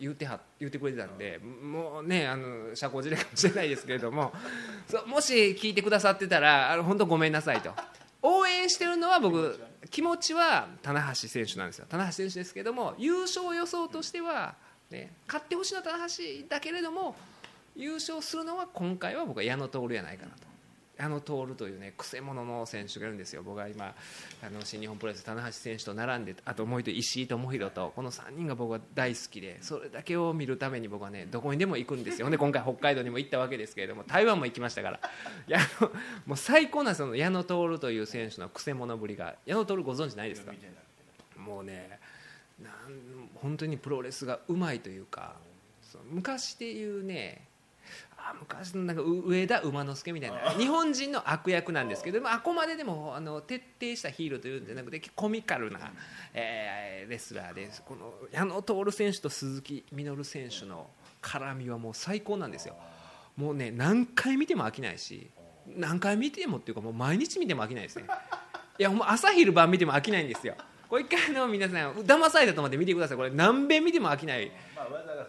[0.00, 4.32] 言うては言うてくれてたんでもうねあの社交辞令かもしれないですけれども。
[5.06, 7.72] もし聞いてくださってたらあの本当ごめんなさいと。
[8.22, 9.58] 応援してるのは僕
[9.90, 11.86] 気持ちは棚橋選手なんですよ。
[11.88, 14.54] 棚橋選手ですけども優勝予想としては、
[14.90, 17.16] ね、勝ってほしいのは棚橋だけれども
[17.74, 20.51] 優勝するのは今回は僕は矢野徹やないかなと。
[20.98, 23.42] 矢野徹というねくせ者の選手がいるんですよ。
[23.42, 23.94] 僕は今
[24.42, 32.28] あの新日本プロレス棚橋選手と並んであともう一人石井智弘とこの3人が僕は大好きでそれだけを見るために僕はねどこにでも行くんですよ。
[32.30, 35.00] で今回北海道にも行ったわけですけれども台湾も行きましたから。
[35.48, 35.88] 矢野
[36.26, 39.34] もう最高なその矢野徹という選手のくせ者ぶりが。
[39.46, 40.52] 矢野徹ご存知ないですか？
[41.38, 41.98] もうね
[42.62, 42.72] なん
[43.36, 45.34] 本当にプロレスがうまいというか
[46.10, 47.48] 昔で言うね
[48.24, 50.50] あ昔のなんか上田馬之助みたいな。
[50.52, 55.80] 日本人の悪役なんですけどあくまででもあの徹底したヒーローというんじゃなくてコミカルな、
[56.32, 60.86] えー、レスラーでこの矢野徹選手と鈴木みのる選手の
[61.20, 62.76] 絡みはもう最高なんですよ。
[63.36, 65.28] もうね何回見ても飽きないし
[65.66, 68.04] 何回見てもっていうかもう毎日見ても飽きないですね。
[68.78, 70.54] いやもう朝昼晩見ても飽きないんですよ。
[70.88, 73.16] これ一回の皆さん騙されたと思って見てください。
[73.16, 75.26] これ何遍見ても飽きない、まあ、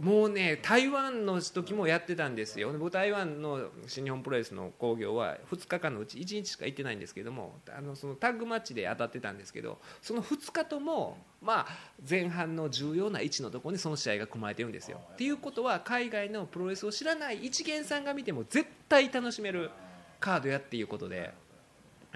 [0.00, 11.66] もうね台湾の時もやってたんですよ僕台湾の新日本プロレスの興行は2日間のうち1日しか行ってないんですけどもあのそのタッグマッチで当たってたんですけどその2日とも、まあ、
[12.08, 15.00] 前半の重要な位置のところにその試合が組まれてるんですよ。
[15.12, 19.70] っていうことは海外のプロレスを知らない一元さんが見ても絶対楽しめる
[20.18, 21.32] カードやっていうことで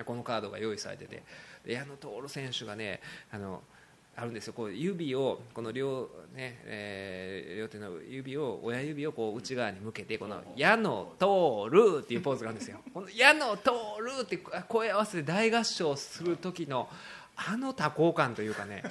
[0.04, 1.22] このカードが用意されてて
[1.66, 3.62] 矢野徹選手がねあの
[4.18, 12.80] あるんですよこう指をこの両,、ねえー、両手の指を親指をこう内側に向けてこの「矢の通る」っていうポーズがあるんですよ。
[12.92, 16.88] この矢の通るって声合わせて大合唱する時の
[17.36, 18.82] あの多幸感というかね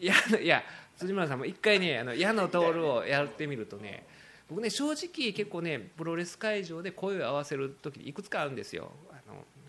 [0.00, 0.64] いやいや
[0.96, 4.04] 辻村さんも一回ね「あの矢の通る」をやってみるとね
[4.48, 8.90] 僕ね正直結構ねプロレス会場で声を合わせる時いくつかあるんですよ。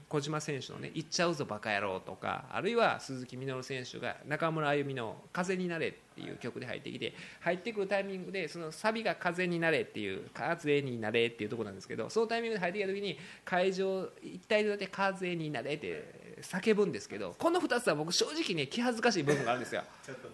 [0.10, 19.84] 小島選手のね「行っちゃうぞバカ野郎」とかあるいは鈴木みのる選手が中村あゆみの「風になれ」っていう曲で入ってきて入ってくるタイミングでそのサビが「風になれ」っていう「風になれ」っていうとこなんですけどそのタイミングで入ってきた時に会場一体となって「風になれ」って叫ぶんですけどこの2つは僕正直ね気恥ずかしい部分があるんですよ。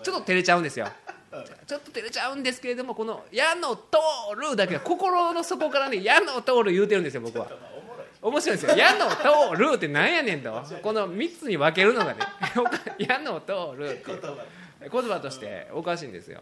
[0.03, 0.87] ちょっと照れちゃうんですよ。
[1.65, 3.81] ちょっと照れちゃうんですけれどもこの「矢の通
[4.39, 7.72] る」だけは心の底からね「矢の通る」言うてるんですよ僕は。
[8.23, 10.51] 面白いですよ「矢の通る」ってなんやねんと。
[10.81, 12.19] この3つに分けるのがね
[12.97, 14.05] 「矢の通る」って
[14.89, 16.41] 言葉としておかしいんですよ。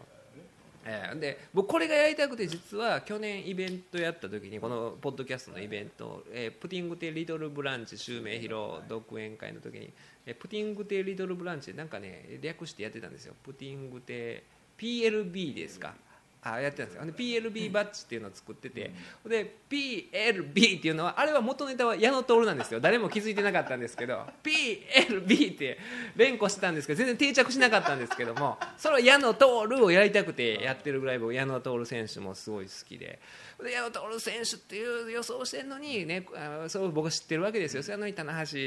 [0.84, 9.92] えー、で僕これがやりたくて実は去年イベントやった時にこのポッドキャストのイベント、えー、プティングテリトルブランチ襲名披露独演会の時に、
[10.26, 13.34] えー、プティングテリトルブランチなんかね略してやってたんですよ。
[13.44, 14.42] プティングテ
[14.76, 15.94] PLB ですか、
[16.44, 17.04] あやってたんですよ。
[17.04, 18.92] で PLB バッジっていうのを作ってて、
[19.24, 22.80] で PLB っていうのはあれは元ネタは矢野徹なんですよ。
[22.80, 25.78] 誰も気づいてなかったんですけど PLB って
[26.16, 33.20] 連呼してたんですけど全然定着しなかったんですけどもそれは矢野徹をやりたくてやってるぐらい僕矢野徹選手もすごい好きで。
[33.62, 36.26] で矢野徹選手っていう予想してるのにね
[36.66, 37.84] それを僕は知ってるわけですよ。
[37.84, 38.58] それのに棚橋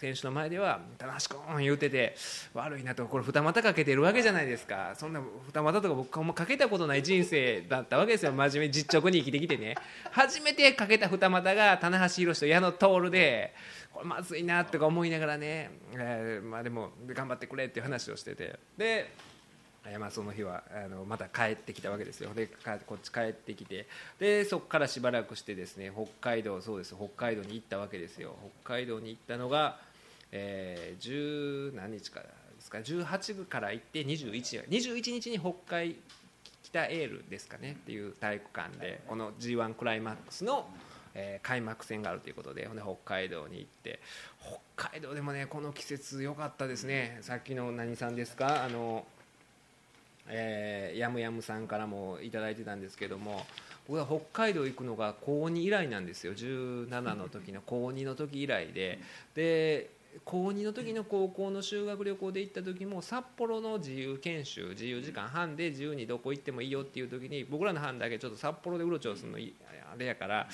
[0.00, 2.14] 選手の前では「棚橋君」言うてて
[2.52, 4.94] 悪いなとこれ二股かけてるわけじゃないですか。
[4.96, 8.32] そんな二股とか僕もかけたことない人生だったわけですよ。
[8.32, 9.74] 真面目に実直に生きてきてね。
[10.10, 13.54] 初めてかけた二股が棚橋宏と矢野徹で
[13.92, 18.58] これまずいなとか思いながらね、えーまあ、でも頑張ってくれっていう話をしてて。
[18.76, 19.10] で
[20.00, 22.34] まあ、その日はあのまた帰ってきたわけですよ。
[22.34, 23.86] でかこっち帰ってきて。
[24.18, 26.96] でそこからしばらくしてですね北海道そうです。
[26.96, 28.34] 北海道に行ったわけですよ。
[28.64, 29.78] 北海道に行ったのが、
[30.38, 32.30] えー、10何日からで
[32.60, 35.96] すか？18から行って21日21日に北海
[36.62, 37.72] 北エールですかね？
[37.72, 40.68] っていう体育館でこの g 1クライマックスの、
[41.14, 44.00] えー開幕戦があるということで北海道に行って。
[44.76, 47.18] 北海道でもねこの季節良かったですね。
[47.22, 48.64] さっきの何さんですか？
[48.64, 49.06] あの
[50.28, 53.46] えー、やむやむさんからもいただいてたんですけども
[53.86, 56.34] 僕は北海道行くのが高2以来なんですよ。
[56.34, 58.98] 17の時の高2の時以来で。
[59.34, 59.90] で
[60.24, 69.40] 高2の時の高校の修学旅行で行った時も札幌の自由研修自由時間半で自由にどこ行ってもいいよっていう時に僕らの班だけちょっと札幌でうろちょろするのあ
[69.96, 70.48] れやから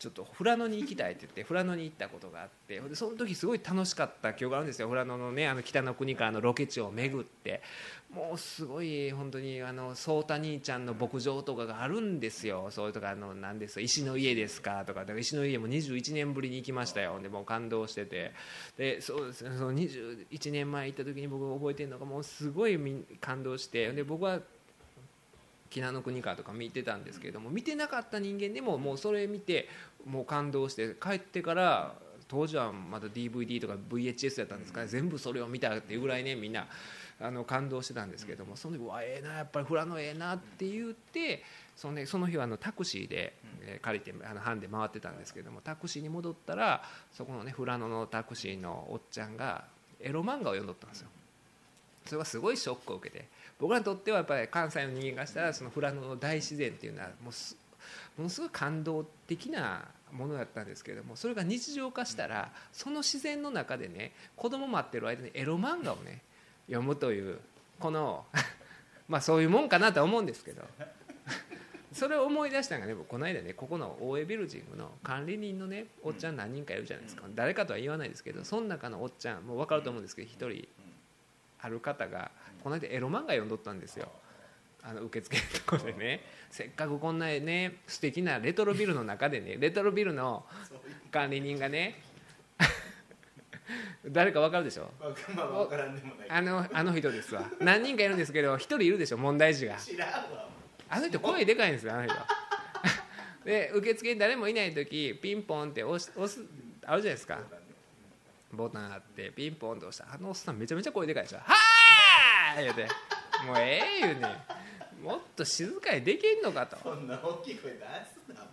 [0.00, 4.88] ちょっと富良野に行きたいって言って富良野に行ったことがあってでその時すごい楽しかった記憶があるんですよ。
[4.88, 7.62] 富良野のねあの北の国からのロケ地を巡って。
[8.10, 12.66] もうすごい本当にあの颯太兄ちゃんの牧場とかがあるんですよ。
[12.70, 14.84] そういうとかあの何ですか石の家ですか？
[14.84, 15.00] とか。
[15.00, 17.20] だから石の家も21年ぶりに行きましたよ。
[17.20, 18.32] でもう感動してて。
[18.76, 19.50] でそうですね。
[19.56, 22.80] その21年前行った時に僕覚えてるのがもうすごい
[23.20, 23.92] 感動して。
[23.92, 24.40] で僕は
[25.70, 29.68] 紀の国かとか見てたんですけれども見てなかった人間でももうそれ見て
[30.04, 31.94] もう感動して帰ってから
[32.28, 36.68] 当時はまだ DVD とか VHS やったんですから、全部それを見たっていうぐらいねみんな
[37.20, 41.42] あの感動してたんですけどもその時わええなやっぱり富良野ええなって言って
[41.76, 49.64] その,、ね、その日はあのタクシーで、えー借りてあの班で回ってたんですけどもタクシーに戻ったらそこのね富良野のタクシーのおっちゃんが
[50.00, 51.08] エロ漫画を読んどったんですよ。
[52.06, 53.28] それがすごいショックを受けて
[53.60, 57.56] 僕らにとってはやっぱり関西の人間がしたらその富良野の大自然っていうのはもうす
[58.16, 66.22] ものすごい感動的なものだったんですけれどもそれが日常化したらその自然の中でね子供待ってる間にエロ漫画をね
[66.66, 67.38] 読むという
[67.78, 68.24] この
[69.08, 70.62] まあそういうもんかなとは思うんですけど
[71.92, 77.24] それを思い出したのがね僕この間ねここの大江ビルジングの管理人のねおっちゃん何人かいるじゃないですか。
[77.34, 80.68] 誰かとは言わないですけどその中のおっちゃんもう分かると思うんですけど一人
[81.62, 82.30] ある方が
[82.62, 84.08] この間エロ漫画読んどったんですよ。
[84.82, 86.24] あの受付のところでね。
[86.50, 90.44] せっかくこんなね素敵なレトロビルの中でねレトロビルの
[91.10, 92.02] 管理人がね
[94.06, 94.90] 誰か分かるでしょ？
[95.36, 96.30] あわからんでもない。
[96.30, 97.44] あのあの人ですわ。
[97.60, 99.76] 何人かいるんですけど一人いるでしょ問題児が。
[100.88, 102.14] あの人声でかいんですよあの人。
[103.44, 106.42] で受付に誰もいない時ピンポンって押す押す
[106.84, 107.38] あるじゃないですか
[108.52, 112.88] ボタンあってピンポンって押したらあのおっさんめちゃめちゃ声でかいでしょ「はーい!」言うて
[113.46, 114.28] 「もうええ言うね
[115.02, 116.76] もっと静かにできんのかと。
[116.82, 118.48] そんな大きい声出すなも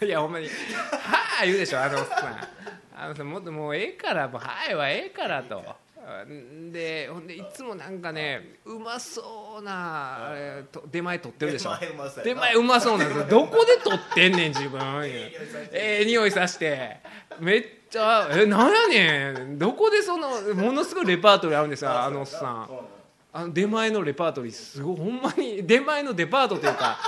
[0.00, 0.04] う。
[0.06, 2.48] いやほんまに「はーい!」言うでしょあのおっさん。
[2.96, 5.58] あのさんもっともうええからもう「はい」はええからと。
[5.60, 5.64] ん
[6.72, 10.32] でほんでいつもなんかねうまそうな
[10.70, 11.72] と出前取ってるでしょ？
[12.24, 13.04] 出前うまそうやな。
[13.04, 13.26] んですよ。
[13.28, 14.80] どこで取ってんねん自分。
[15.04, 16.98] ええ匂いさして。
[17.38, 19.58] めっちゃえなんやねん。
[19.58, 22.68] どこでそのものすごいレパートリーあるんですよあのおっさん。
[23.32, 26.98] あの出前のレパートリーすごいほんまに出前のデパートというか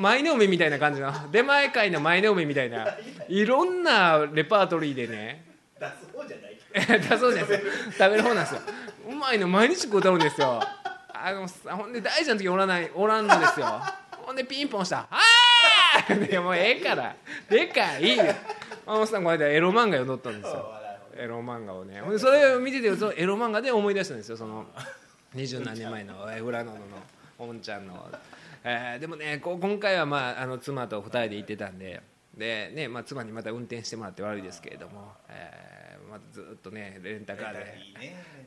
[0.00, 1.12] 舞の海みたいな感じの。
[1.32, 2.96] 出前会の舞の海みたいな。
[3.28, 5.44] いろんなレパートリーでね。
[5.80, 6.45] 出す方じゃない。
[6.45, 6.45] け
[6.80, 7.52] だそうです。
[7.52, 7.58] よ
[7.92, 8.60] 食べる方なんですよ。
[9.08, 10.60] うまいの毎日食うとるんですよ。
[11.12, 13.66] あのさほんで大事な時おらないおらんのですよ。
[14.12, 15.18] ほんでピンポンした「あ
[16.08, 16.30] あ!」い！
[16.30, 17.16] やもうええから。
[17.48, 18.20] でかい。
[18.20, 20.58] あのさんこの間エロ漫画読んどったんですど。
[20.58, 20.72] よ
[21.16, 22.00] エロ漫画をね。
[22.00, 24.66] ほんでそれを見ててそのエロ漫画で思い出したんですよその
[25.34, 26.78] 二十何年前のえ裏野の
[27.38, 28.08] おんちゃんの、
[28.64, 32.02] えーでもねこう今回は、まあ、あの妻と二人で行ってたんで。
[32.36, 35.85] で、ねまあ、妻にまた運転してもらって悪いですけれども、えー
[36.16, 37.74] またずっとねレンタカーで。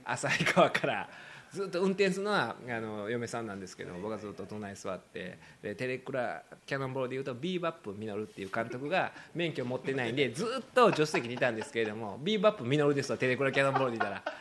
[0.05, 1.09] 旭川から
[1.51, 14.23] ずっと運転するのはあの嫁さんなんですけど僕はずっと隣に座ってでテレクラキャノンボールでいうとビーバップミノルっていう監督が免許持ってないんでずっと助手席にいたんですけれどもビーバップミノルですわテレクラキャノンボールでいたら。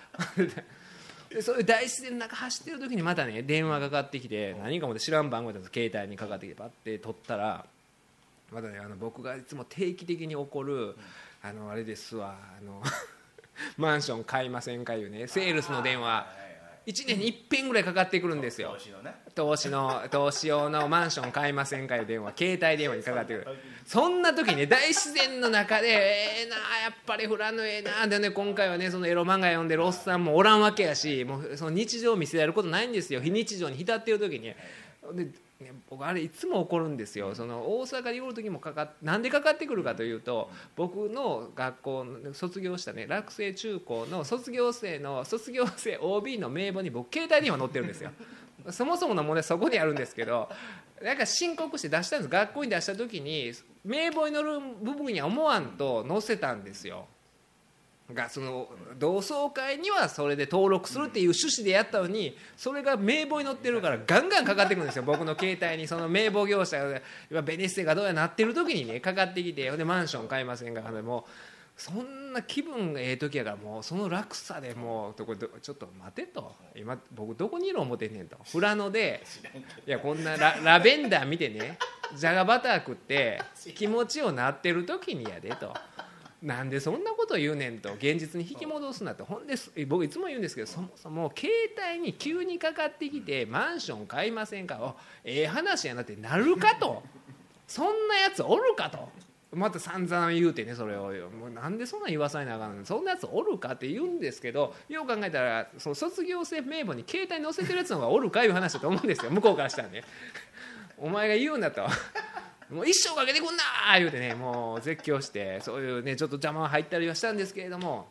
[1.29, 5.71] でそういう大自然の中走ってる時にまたね電話がかかってきて何かも知らん番号です。
[5.73, 7.67] 携帯にかかってきてパッて取ったら
[8.51, 10.97] まだねあの僕がいつも定期的に起こる
[11.43, 12.83] あのあれですわあの
[13.77, 16.09] マンション買いませんかいうねセールスの電話。
[16.09, 16.45] はいは
[16.87, 16.91] い。
[16.91, 18.73] 1年に一遍ぐらいかかってくるんですよ。
[18.73, 19.15] 投資のね。
[20.11, 22.33] 投資用のマンション買いませんかいう電話。
[22.37, 23.47] 携帯電話にかかってくる。
[23.87, 28.31] そんな時ね大自然の中でええなやっぱりフラノええなでね。
[28.31, 33.21] 今回はねそのエロ漫画読んでるおっさんもおらんわけやしもうその日常を見せられることないんですよ。
[33.21, 34.55] 非日常に浸ってる時に。
[35.13, 35.29] で
[35.61, 37.35] ね僕あれいつも起こるんですよ。
[37.35, 48.11] その大阪におる時もかかっなんでかかってくるかというと僕の学校の卒業したね落成中高の卒業生の卒業生 OB の名簿に僕携帯電話載ってるんですよ。
[48.71, 50.49] そもそもの問題はそこにあるんですけど
[51.03, 52.31] なんか申告して出したんです。
[52.31, 53.53] 学校に出した時に
[53.85, 57.07] 名簿に載る部分には思わんと載せたんですよ
[58.13, 65.03] がその同窓会にはそれで登録するっていう趣旨でやったのにそれが名簿に載ってるからガンガンかかってくるんですよ。
[65.03, 67.01] 僕の携帯にその名簿業者が
[67.31, 70.81] 今ベネッセがどうやなってる時にねかかってきてでマンション買いませんか。
[70.91, 71.31] でもう
[71.77, 75.15] そんな気分がええ時やからもうその落差でもう
[75.61, 76.57] ちょっと待てと。
[76.75, 78.39] 今僕どこにいる思てんねんと。
[78.51, 79.23] 富良野で
[79.87, 81.79] いやこんなララベンダー見てね
[82.17, 83.43] じゃがバター食って
[83.77, 85.75] 気持ちよなってる時にやでと。
[86.43, 89.55] なんでそんなこと言うねんと現実に引き戻すなとほんで
[89.87, 91.53] 僕いつも言うんですけどそもそも携
[91.93, 94.79] 帯に急にかかってきてマンション買いませんか？
[94.81, 97.03] おええ話やなってなるかと。
[97.67, 99.09] そんなやつおるかと。
[99.51, 101.11] また散々言うてねそれを。
[101.31, 102.85] もうなんでそんなん言わさなあかんの？
[102.85, 109.31] そんなやつおるかって言うんですけどよう考えたらその卒業生名簿に携帯載せてるやつの方がおるかいう話だと思うんですよ。
[109.33, 110.05] 向こうからしたらね。
[110.99, 111.87] お前が言うんだと。
[112.71, 118.09] もう一生かけてくんなー言うてねもう絶叫してそういうねちょっと邪魔が入ったりはしたんですけれども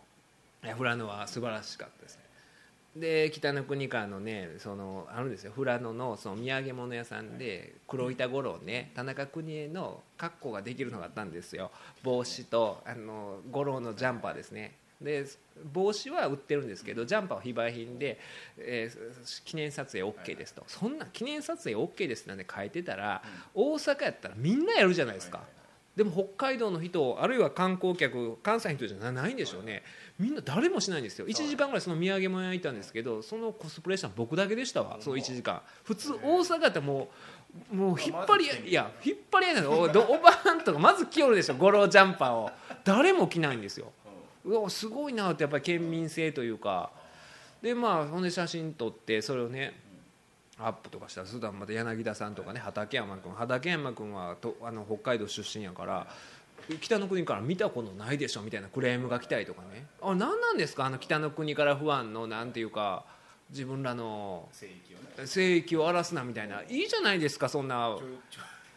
[0.61, 2.23] 富良野は素晴らしかったですね。
[2.95, 5.51] で北の国からのねそのあるんですよ。
[5.55, 11.69] 富良野のその土産物屋さんで黒板五郎ね田中邦衛の格好ができるのがあったんですよ。
[12.03, 14.73] 帽子とあの五郎のジャンパーですね。
[15.01, 15.25] で
[15.73, 18.19] 帽子は売ってるんですけどジャンパーは非売品で、
[18.57, 20.63] えー記念撮影 OK ですと。
[20.67, 23.21] そんな記念撮影 OK ですなんて書いてたら、
[23.53, 25.41] 大阪やったらみんなやるじゃないですか、
[25.95, 29.83] でも北海道の人あるいは観光客関西の人じゃないんでしょうね。
[30.19, 31.27] みんな誰もしないんですよ。
[31.27, 35.61] 1時間ぐらいその土産物屋にいたんですけどそのコスプレしたの僕だけでしたわその1時間。
[35.83, 37.09] 普通大阪やったらも
[37.71, 39.81] うもう引っ張りいや引っ張り合いなんですよ。
[39.81, 42.51] おどおばはんとかまず着よるでしょゴロジャンパーを。
[42.83, 43.91] 誰も着ないんですよ
[44.47, 46.91] うわすごいなってやっぱり県民性というか。
[47.61, 49.73] でまあほんで写真撮ってそれをね
[50.59, 53.31] アップとかしたらそしたらまた柳田さんとかね畠山君。
[53.33, 56.07] 畠山君はとあの北海道出身やから
[56.81, 59.85] 北の国から見たことないでしょみたいなクレームが来たりとかね。
[60.01, 60.85] あ何なんですか？
[60.85, 63.05] あの北の国から不安のなんていうか
[63.49, 64.49] 自分らの
[65.25, 66.61] 聖域を荒らすなみたいな。
[66.63, 67.97] いいじゃないですかそんな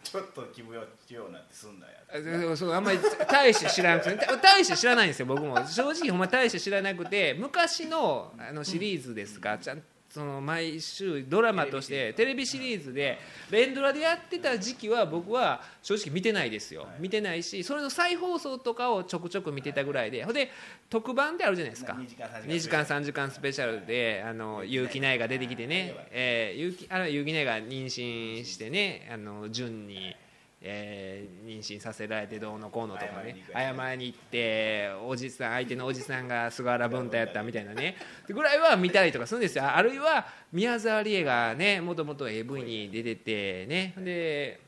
[0.02, 1.92] ちょっと気分よしようなんてすんなや。
[2.12, 2.98] えそうあんまり
[3.30, 5.56] 大して知らなくてた大して知らないんですよ僕も。
[5.66, 12.92] 正直ほんま大して知らなくて昔のあのシリーズですかちゃんその毎週ドラマとしてテレビシリーズ。
[12.92, 13.18] で
[13.50, 16.88] 連ドラでやってた時期は僕は正直見てないですよ。
[16.98, 20.50] 見てないしそれの再放送とかをちょくちょく見てたぐらいでほんで
[20.88, 21.92] 特番であるじゃないですか。
[21.92, 30.16] 2時間3 2時間3時間スペシャルであの結城内が出てきてね、えー、結城あの結城内が妊娠してねあの順に、
[30.62, 37.96] えー妊娠させられてどうのこうのとかね謝りに行っておじさん相手のおじさんが菅原文太やったみたいなね。
[38.28, 39.64] ぐらいは見たりとかするんですよ。
[39.64, 43.94] あるいは宮沢りえがねもともと AV に出ててね。
[43.98, 44.60] で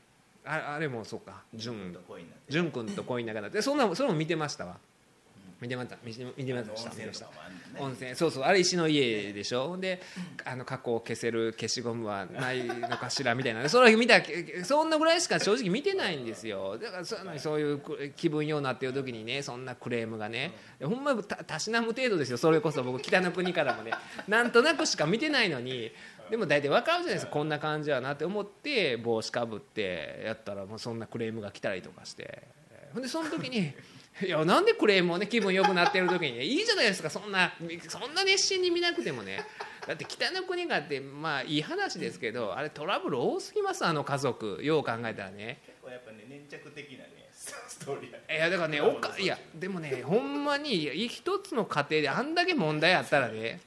[0.45, 1.43] ああれもそうか。
[1.53, 2.51] 潤恋になって。
[2.51, 3.61] 潤君と恋仲だって。
[3.61, 4.77] そんなそれも見てましたわ
[5.63, 6.35] 見てました見てまし
[6.83, 7.27] た見てました。
[7.79, 9.69] 温泉そうそうあれ石の家でしょ？
[9.69, 10.01] ほんで
[10.43, 13.67] あの過去を消せる消しゴムはないのかしらみたいな。
[13.69, 14.21] それ見た
[14.65, 16.77] そんなぐらいしか正直見てないんですよ。
[16.77, 20.51] だからそうそういう気分ようなっていう時にねそんなクレームがね。
[20.83, 22.37] ほんまたたしなむ程度ですよ。
[22.37, 23.91] それこそ僕北の国からもね。
[24.27, 25.91] なんとなくしか見てないのに。
[26.29, 27.31] でも大体分かるじゃないですか。
[27.31, 32.43] こんな感じやなって思って帽子かぶってやったらもうそんなクレームが来たりとかして。
[32.93, 33.73] ほんでその時に
[34.21, 37.09] いやなんでクレームをね気分良くなってる時にねいいじゃないですか。
[37.09, 37.53] そんな
[37.87, 39.43] そんな熱心に見なくてもね。
[39.87, 44.59] だって北の国がってまあいい話ですけどあれトラブル多すぎますあの家族。
[44.61, 45.59] よう考えたらね。
[45.65, 53.59] 結構やっぱね粘着的なねストーリーやいやだからねおかいやでもねほんまに一つの家庭であんだけ問題あったらね。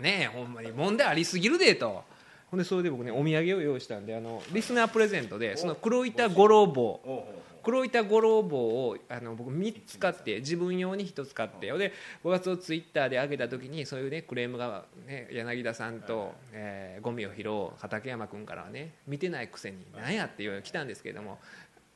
[0.00, 0.72] ねえほんまに。
[0.72, 2.02] 問題ありすぎるでと。
[2.50, 11.92] ほんでそれで僕ねお土産を用意したんであのリスナープレゼントでその黒板五郎棒なおうおう黒板五郎棒をあの僕3つ買って自分用に1つ買ってで
[12.24, 21.38] 5月をツイッターで上げた時にそういうねクレームが、ね、柳田さんと、えーゴミを拾う畠山君からはね見てないくせに何やっていうのが来たんですけれども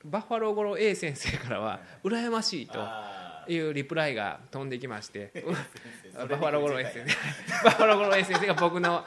[0.05, 5.31] バッファロー五郎 A 先生からは羨ましいとあいうリプライが飛んできまして
[6.15, 7.15] バッファロー五郎 A 先生
[7.65, 9.05] バッファロー五郎 A 先生が僕の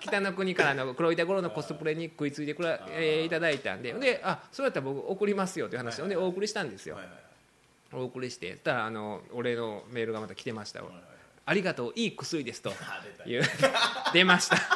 [0.00, 7.26] 北の国からの黒板五郎のコスプレに食いついてくら、えーいただいたんでであそうやったら僕送りますよという話を、でお送りしたんですよ、はいはい
[7.92, 10.82] お送りしてたらあのお礼のメールがまた来てました。
[10.82, 10.90] わ
[11.48, 12.72] ありがとういい薬ですと。
[13.24, 13.42] いう
[14.12, 14.56] 出ました。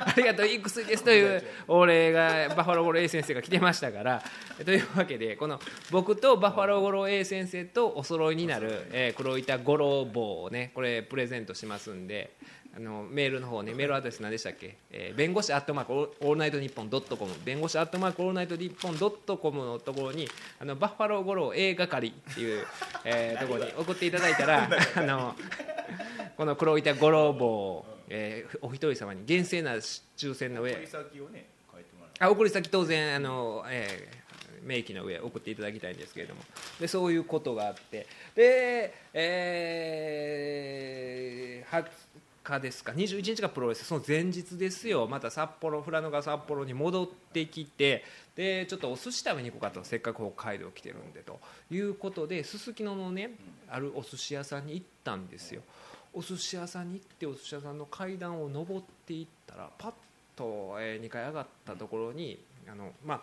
[0.00, 4.22] ありがとういい薬ですというお礼がバッファローゴロ A 先生が来てましたから。
[4.64, 5.60] というわけでこの
[5.90, 12.32] 僕とバッファローゴロ A 先生とお揃いになる、えー黒板五郎棒をねこれプレゼントしますんで
[12.76, 17.32] あのメールの方ねメールアドレス何でしたっけ、えー弁護士アットマークオールナイトニッポンドットコム。
[17.44, 22.66] 弁護士アットマークオールナイトニッポンドットコムのところにあのバッファローゴロー A 係っていう、
[23.04, 25.36] えー ところに送っていただいたらあの
[26.36, 31.04] この黒板五郎帽を、えーお一人様に厳正な抽選の上送り先
[32.18, 34.24] あ送り先当然あの、えー
[34.64, 36.40] 明記の上送っていただきたいんですけれども。
[36.80, 38.06] でそういうことがあって。
[38.34, 41.84] で、えー、20
[42.44, 45.06] 日ですか？21日がプロレスその前日ですよ。
[45.08, 48.04] また札幌富良野が札幌に戻ってきて
[48.36, 49.84] でちょっとお寿司食べに行こうかと。
[49.84, 51.40] せっかく北海道来てるんでと
[51.70, 53.30] いうことですすきののね
[53.68, 55.62] あるお寿司屋さんに行ったんですよ。
[56.12, 59.92] お寿司屋さんに行ってお寿司屋さんの階段を上っていったらパッ
[60.36, 62.38] と、2階上がったところに
[62.70, 63.20] あの、まあ、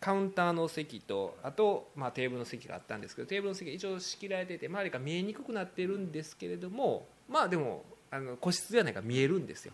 [0.00, 9.72] カウンターの席とあと、まあ、テーブルの席があったんですけどテーブルの席一応仕切られてて周りが見えにくくなってるんですけれどもまあでもあの個室ではないから見えるんですよ。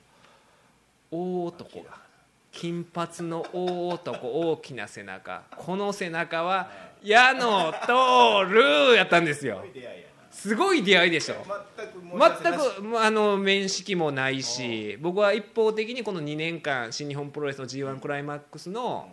[1.11, 2.05] 大男が。
[2.51, 5.43] 金髪の大男大きな背中。
[5.57, 6.71] この背中は
[7.03, 9.65] 矢野徹やったんですよ。
[10.31, 11.37] すごい出会いでしょ。
[12.19, 19.09] な全くあの面識もないし僕は一方的にこの2年間新日本プロレスの g 1クライマックスの、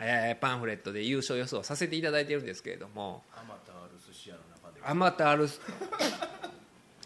[0.00, 3.22] えーパンフレットで優勝予想をさせていただいてるんですけれども。
[3.34, 4.80] あまたある寿司屋の中で。
[4.84, 5.48] あまたある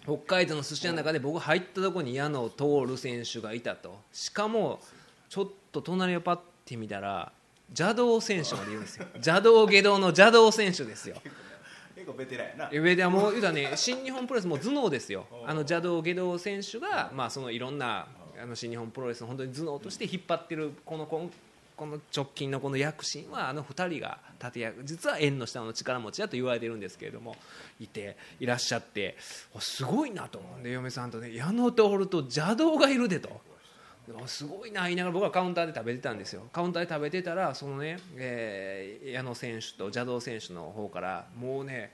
[0.07, 3.99] 北海道の寿司屋の中で僕入ったところに矢野徹選手がいたと。
[4.13, 4.81] しかも
[5.29, 7.33] ちょっと隣をパッて見たら
[7.71, 9.07] 邪道選手まで言うんですよ。
[9.15, 11.17] 邪道下道の邪道選手ですよ。
[11.97, 12.71] 結構ベテランやな。
[12.71, 15.27] 上ではもう言うたらね新日本プロレスもう頭脳ですよ。
[15.45, 18.07] あの邪道下道選手がまあそのいろんな
[18.41, 21.07] あの新日本プロレスの本当に頭脳として引っ張ってるこの
[21.77, 27.37] この直近のこの躍進はあの2人が立役実は縁の下の力持ちだと言われてるんですけれども
[27.79, 29.17] いていらっしゃって
[29.59, 33.41] すごいなとで嫁さんとね矢野徹と邪道がいるでと。
[34.27, 41.93] すごいな言いながら僕はカウンターで食べてたんですよカウンターで食べてたらそのね、えー矢野選手と邪道選手の方からもうね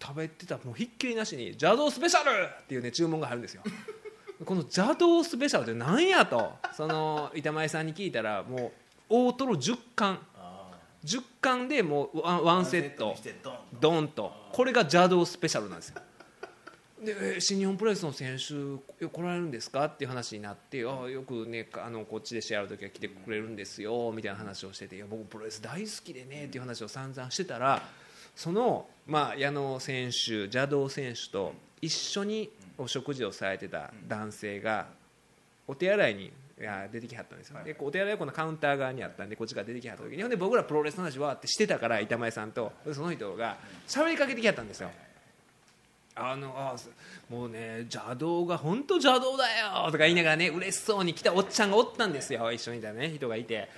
[0.00, 2.30] 食べてたもうひっきりなしに「邪道スペシャル!」
[2.62, 3.62] っていうね注文が入るんですよ
[4.44, 8.72] この邪道スペシャルって何やとその板前さんに聞いたらもう
[9.08, 10.70] 大トロ10貫あ
[11.04, 13.16] 10貫でもうワンセット。
[13.80, 14.32] ドンと。
[14.52, 16.00] これが邪道スペシャルなんですよ。
[17.02, 18.54] でえー新日本プロレスの選手
[19.04, 19.84] よ来られるんですか？
[19.84, 27.80] っていう話になってあよくねあのこっちで試合ある時は来てくれるんですよみたいな話をしてていや僕プロレス大好きでねっていう話を散々してたら
[28.34, 34.86] その、まあ、矢野選手邪道選手と一緒にお食事をされてた男性が
[35.68, 43.56] お手洗いにいや出てきはったんですよ、でこうお手洗いはこのカウンター側にあったんでこっちから出てきはった時にほんで僕らプロレスの話わーってしてたから板前さんとでその人が
[43.86, 44.90] 喋りかけてきはったんですよ。
[46.16, 46.90] あのあす
[47.30, 52.50] もうね邪道が本当邪道だよとか言いながらね嬉しそうに来たおっちゃんがおったんですよ。
[52.50, 53.68] 一緒にいたね人がいて。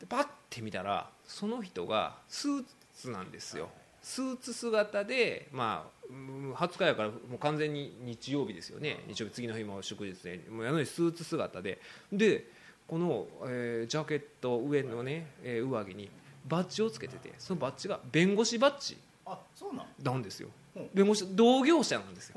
[0.00, 2.64] でパッて見たらその人がスー
[2.94, 3.68] ツなんですよ
[4.08, 9.02] スーツ姿でまあうん20日やからもう完全に日曜日ですよね。
[9.08, 11.80] 日曜日次の日も祝日でもうやのにスーツ姿で。
[12.12, 12.46] で
[12.86, 16.08] この、えージャケット上のね、えー上着に
[16.46, 20.22] バッジをつけててそのバッジが弁護士バッジあそうなん？
[20.22, 20.50] ですよ。
[20.76, 20.78] う。
[20.78, 22.36] ん弁護士同業者なんですよ。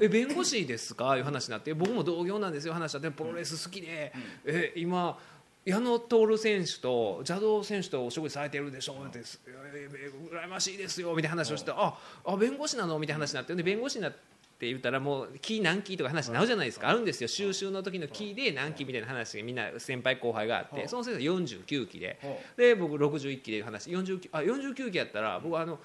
[0.00, 1.18] え弁護士ですか？
[1.18, 3.18] いう話になって僕も同業なんですよ話になって。
[3.18, 4.10] プロレス好きで、
[4.46, 5.18] え今
[5.64, 11.94] 矢野徹選手と邪道選手とお食事されてるでしょって羨ましいですよみたいな話をしてあ
[12.24, 12.98] あ弁護士なの？
[12.98, 14.12] みたいな話になってで弁護士になっ
[14.58, 16.88] て言ったらもうキー何期とか話になるじゃないですか。
[16.88, 17.28] あるんですよ。
[17.28, 22.18] 収集の時のキーで何期みたいな話がみんな先輩後輩があってその先生49期で。
[22.20, 25.78] ほで僕61期で話49あ49期やったら僕あの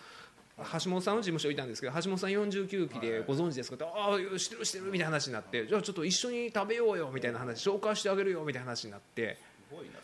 [0.58, 3.76] 橋本さんの事務所いたんですけど橋本さん49期でご存知ですか？
[3.76, 9.38] ってああ知ってる知ってるみたいな話になってじゃあちょっと一緒に食べようよみたいな話紹介してあげるよみたいな話になって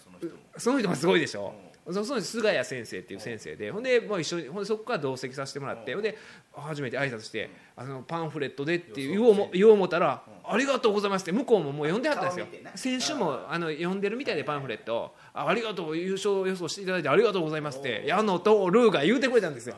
[0.03, 0.43] その人も。
[0.57, 1.53] その人もすごいでしょ？
[1.85, 6.17] そその人菅谷先生っていう先生でほんでもう一緒にほんでそこから同席させてもらってほんで
[6.53, 12.45] 初めて挨拶してあのパンフレットでって言おうも言おう思ったら「ありがとうございます」って向こうももう読んではったんですよ。
[12.75, 14.95] 先週もあの読んでるみたいでパンフレット。
[14.95, 19.75] をあありがとう優勝予想していただいてありがとうございますって矢野とルーが言うてくれたんですよ。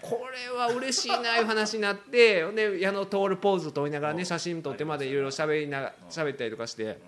[0.00, 6.98] これは嬉しいないう話になってほんで矢野徹ポーズと言いながらね写真撮ってまでいろいろ喋りな喋ったりとかして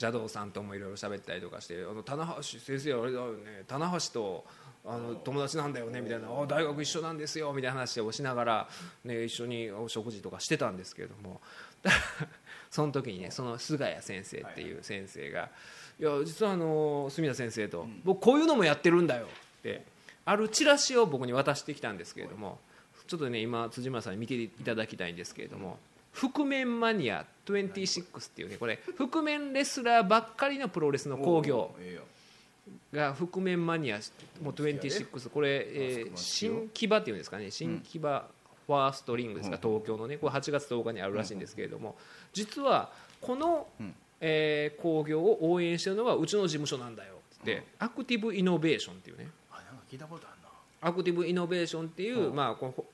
[0.00, 4.44] 邪道さんともいろいろ喋ったりとかして「あの棚橋先生あれだよね棚橋と
[4.86, 8.68] あの友達なんだよね」みたいな「あ大学一緒なんですよ」みたいな話をしながら、
[9.04, 11.40] ね、一緒にお食事とかしてたんですけれども。
[12.70, 15.48] その時にねその菅谷先生っていう先生が
[15.98, 19.26] 「いや実はあの住田先生と僕こういうのもやってるんだよ」
[19.60, 19.84] って
[20.24, 22.58] あるチラシを僕に渡してきたんですけれども
[23.06, 25.78] ちょっとね今辻村さんに見ていただきたいんですけれども
[26.12, 31.74] 覆面マニア26っていうねこれ覆面レスラーばっかりのプロレスの興行
[32.92, 34.00] が覆面マニア
[34.42, 37.50] もう26これ、えー新木場っていうんですかね。
[37.50, 38.26] 新木場
[38.66, 40.18] ファーストリングですか、東京のね。
[40.18, 41.96] これ8月10日にあるらしいんですけれども、
[42.34, 42.90] 実は
[43.20, 43.94] この、うん。
[44.20, 49.28] えー興行を応援してるのはうちの事務所なんだよって、アクティブイノベーションっていうね。
[50.80, 52.36] アクティブイノベーションっていう、うん。
[52.36, 52.84] まあ、このほ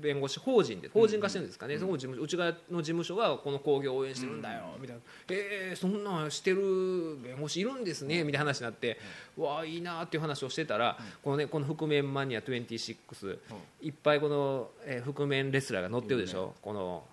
[0.00, 8.98] 弁護士法人で法人化してるんですかね、そこの事務うち側の事務所がこの興行を応援してるんだよ、みたいな「えー、そんなんしてる弁護士いるんですね」みたいな話になって、
[9.36, 13.38] わあいいなっていう話をしてたら、このねこの覆面マニア26、
[13.82, 17.04] いっぱいこの、えー覆面レスラーが載ってるでしょ、この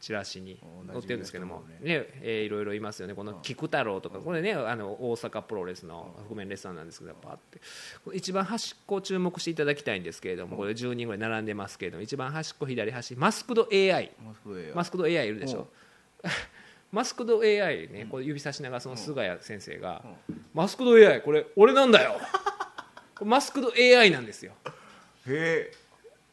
[0.00, 2.06] チラシにお載ってるんですけどもね。
[2.22, 3.14] えーいろいろいますよね。
[3.14, 7.60] この菊太郎とかこれねあの大阪プロレスの覆面レスラーなんですけどパッて。
[8.16, 14.10] 一番端っこを注目していただきたいんですけれどもこれ10人ぐらい並んでますけれども一番端っこ左端マスクド AI
[14.74, 15.68] マスクド AI いるでしょ？
[16.92, 20.02] マスクド AI ねこれ指さしながらその菅谷先生が
[20.52, 22.18] マスクド AI これ俺なんだよ。
[23.22, 24.52] マスクド AI なんですよ。
[25.26, 25.70] へ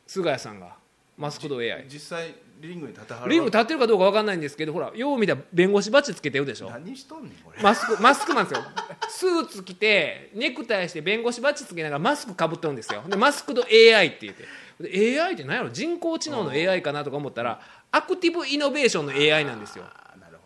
[0.08, 0.76] 菅谷さんが
[1.18, 6.70] マスクド AI え実際リングに立てはるリング立ってるかどうか分かんないんですけどほらよう見たら弁護士バッジつけてるでしょ。
[6.70, 7.62] 何しとんねんこれ。
[7.62, 8.64] マスクマスクマンですよ。
[9.10, 13.04] スーツ着てネクタイして弁護士バッジつけながらマスクかぶってるんですよ。
[13.08, 14.46] でマスクド AI って言って。
[14.80, 15.70] で AI って何やろ？
[15.70, 19.86] 人工知能の AI かなとか思ったらアクティブイノベーションの AI なんですよ。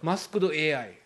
[0.02, 0.98] マスクド AI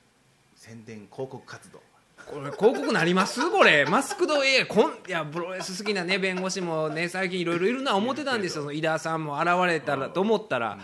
[0.55, 1.81] 宣伝広告活動
[2.27, 3.49] これ広告なります？
[3.51, 3.85] これ。
[3.85, 8.61] マスクド AI こんいやプロレス好きなね弁護士もね最近いろいろいるな思ってたんですよ。
[8.63, 10.77] その井田さんも現れたらと思ったら。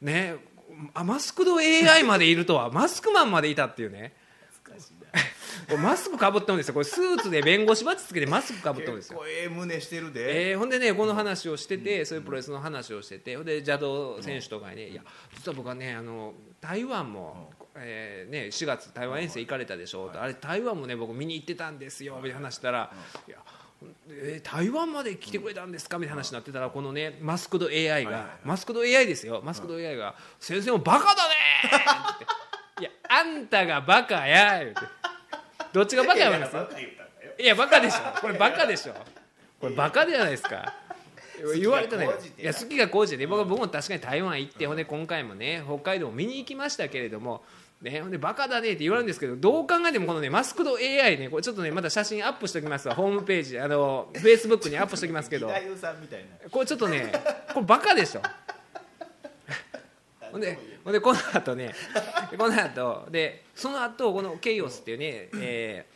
[0.00, 0.36] ね。
[0.94, 2.70] あマスクド AI までいるとは。
[2.70, 4.14] マスクマンまでいたっていうね。
[5.82, 6.74] マスクかぶってるんですよ。
[6.74, 9.22] これスーツで弁護士バッジつけてマスクかぶってるんですよ。
[9.26, 10.50] ええ胸してるで。
[10.50, 15.02] えーほんでねこの話をしてて、そういうプロレスの話をしててほんで邪道選手とかにね、いや
[15.36, 22.92] 実は僕はねあの台湾も、えーね、4月台湾遠征行かれたでしょ、あれ台湾もね僕見に行ってたんですよみたいな話したら、
[23.26, 23.38] いや
[24.10, 25.98] えー台湾まで来てくれたんですか？
[25.98, 29.40] みたいな話になってたらこのねマスクド AI が、マスクド AI ですよ。
[29.44, 31.34] マスクド AI が「先生もバカだね!」
[31.66, 32.24] って言って
[32.82, 34.80] 「いやあんたがバカや」言うて。
[35.72, 37.32] どっちがバカなんですバカ言ったんだよ。
[37.38, 38.00] いやバカでしょ。
[38.20, 38.94] これバカでしょ。
[39.58, 40.74] これバカじゃないですか。
[41.58, 42.06] 言われたね
[42.38, 42.44] い。
[42.44, 42.52] や。
[42.52, 43.18] 好きが高じて。
[43.18, 47.42] ね僕も確かに台湾行ってほんで今回もね北海道も見に行きましたけれども
[47.82, 55.48] ね、ほんでバカだねって言われるんですけどどう考えてもこのねマスクド AI ねこれちょっとねまた写真アップしておきますわホームページあのフェイスブックにアップしておきますけど。
[55.48, 56.26] 義太夫さんみたいな。
[56.48, 57.12] これちょっとね
[57.52, 58.22] これバカでしょ。
[60.30, 61.74] ほんでほんでこの後ね
[62.38, 65.91] この後でその後このケイオスっていうね、えー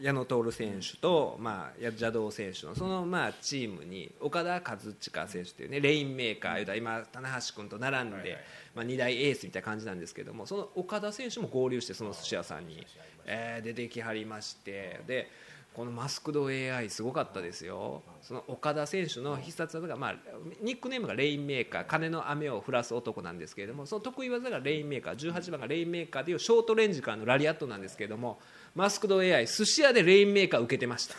[0.00, 8.38] 矢野徹選手と、まあ、や邪道選手のその、まあ、チームに岡田和親選手というねレインメーカーいうたら今棚橋君と並んで、
[8.74, 12.86] まあ、2大エースみたいな感じなんですけどもその岡田選手も合流してその寿司屋さんに、
[13.26, 15.28] えー出てきはりましてで
[15.74, 18.02] このマスクド AI すごかったですよ。
[18.22, 20.14] その岡田選手の必殺技が、まあ、
[20.62, 28.40] ニックネームがレインメーカー金の雨を降らす男なんですけれどもその得意技がレインメーカー18番がレインメーカーというショートレンジからのラリアットなんですけれども
[28.74, 31.14] マスクド AI 寿司屋でレインメーカー受けてました。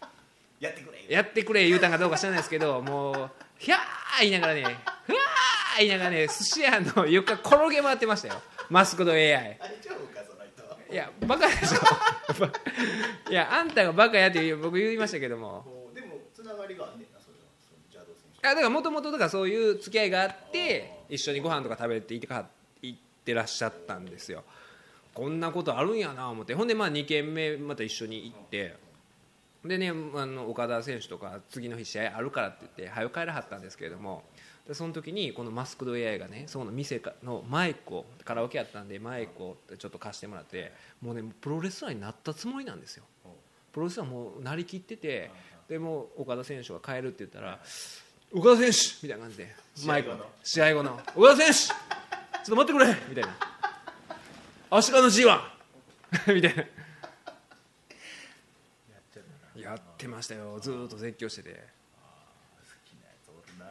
[0.60, 1.04] やってくれ。
[1.08, 3.80] やってくれ言うたんかどうか知らないですけど もうひゃー
[4.20, 4.66] 言いながらねふ
[5.12, 8.42] わー言いながらね寿司屋の床転げ回ってましたよ。
[8.70, 9.58] マスクド AI
[10.90, 13.30] いやバカでしょ。
[13.30, 15.90] いやあんたがバカやって僕言いましたけども。
[15.94, 22.48] でもつながりがあんねんなそれはその邪道選あだからもともとだからそういう付き合いがあって一緒にご飯とか食べて行ってか
[22.82, 24.44] 行ってらっしゃったんですよ
[25.16, 26.54] こんなことあるんやな思って。
[26.54, 28.76] ほんでまあ2軒目また一緒に行って。
[29.64, 34.22] でねあの岡田選手とか次の日試合あるからって言って早く帰らはったんですけれども。
[34.68, 43.04] でその時にこのマスクド AI がねその店かのマイクをカラオケやったんでマイクをちょっと貸してもらってもうねプロレスラーになったつもりなんですよ。
[43.72, 45.30] プロレスラーもうなりきってて
[45.68, 47.60] でもう岡田選手が帰るって言ったら
[48.34, 49.06] 岡田選手！
[49.06, 49.56] みたいな感じで
[49.86, 50.14] マイクを。
[50.42, 51.00] 試合後の。
[51.14, 52.96] 岡田選手ちょっと待ってくれ！
[53.08, 53.55] みたいな
[54.70, 55.40] 足利の G1
[56.34, 56.64] みたいな。
[59.60, 60.58] やってましたよ。
[60.60, 61.50] ずーっと絶叫してて。
[61.50, 61.56] 好
[62.84, 63.66] きなやつおるな。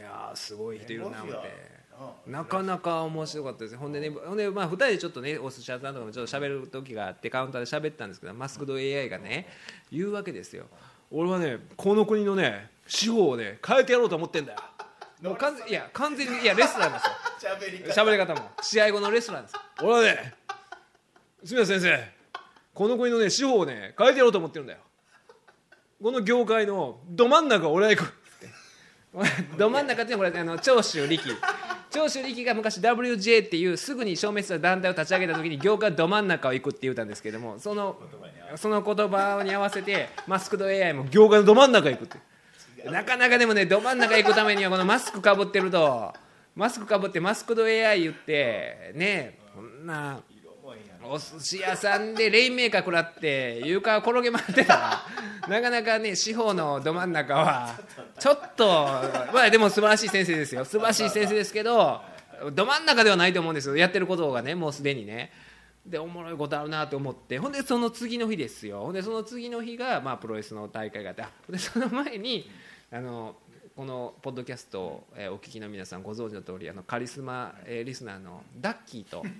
[0.00, 1.80] やーすごい人いるな思って。
[2.26, 3.78] アなかなか面白かったですね。
[3.78, 9.46] ほんでねほんでまあ2人でちょっとねお寿司屋さんとかもちょっと喋る時があってカウンターで喋ったんですけどマスクド AI がね
[9.92, 10.64] 言うわけですよ。
[11.10, 14.58] 俺はねこの国のね司法をね変えてやろうと思ってんだよ
[15.22, 17.52] もう完全いや完全にいやレスラーですよ。
[17.58, 18.02] 喋り方。
[18.02, 18.50] 喋り方も。
[18.62, 19.54] 試合後のレスラーです。
[19.82, 20.34] 俺はね。
[21.44, 22.20] 住田先生。
[22.72, 24.80] この国のね司法をね変えてやろうと思ってるんだよ。
[26.02, 28.06] この業界のど真ん中を俺は行く。
[28.06, 28.08] っ
[28.40, 31.36] てど真ん中っていうのはこれあの長州力。
[31.90, 38.00] 長州力が昔 WJ っていうすぐに消滅した団体を立ち上げた時に業界ど真ん中を行くって言ったんですけどもその
[38.54, 42.18] その言葉に合わせてマスクド AI も業界のど真ん中行くって
[42.86, 46.12] なかなかでもねど真ん中行くためにはこのマスクかぶってると。
[46.56, 50.20] マスクかぶってマスクド AI 言ってねこんな
[51.04, 54.74] お寿司屋さんでレインメーカー食らって床転げ回ってた。
[54.74, 55.00] ら
[55.48, 57.78] なかなかね司法のど真ん中は
[58.18, 58.66] ちょっと
[59.32, 60.64] まあでも素晴らしい先生ですよ。
[60.64, 62.00] 素晴らしい先生ですけど
[62.52, 63.76] ど真ん中ではないと思うんですよ。
[63.76, 65.32] やってることがねもうすでにね。
[65.86, 67.38] でおもろいことあるなと思って。
[67.38, 68.82] ほんでその次の日ですよ。
[68.82, 72.50] ほんでその次の日が、まあ、プロレスの大会があってでその前に
[72.92, 73.36] あの
[73.76, 79.22] このポッドキャストを、えーお聞きの皆さんご存知の通りあのカリスマ、えーリスナーのダッキーと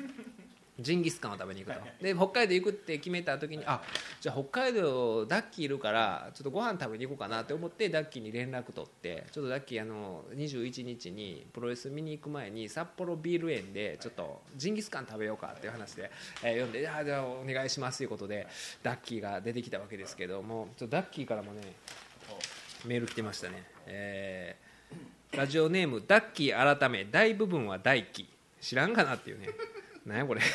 [0.78, 1.84] ジンギスカンを食べに行くと。
[2.02, 3.82] で北海道行くって決めた時にあ
[4.20, 16.10] じゃあ北海道ダッキーいるからちょっとご飯食べに行こうかなって思ってダッキーに連絡取ってちょっとダッキーあの21日にプロレス見に行く前に札幌ビール園でちょっとジンギスカン食べようかっていう話で、
[16.42, 18.46] えー読んであじゃあお願いしますということで
[18.82, 21.60] ダッキーが出てきたわけですけどもちょっとダッキーからもね
[22.84, 24.70] メール来てましたね、えー
[25.32, 28.26] ラジオネームダッキー改め大部分は大輝
[28.60, 29.48] 知らんかなっていうね。
[30.04, 30.40] なんやこれ。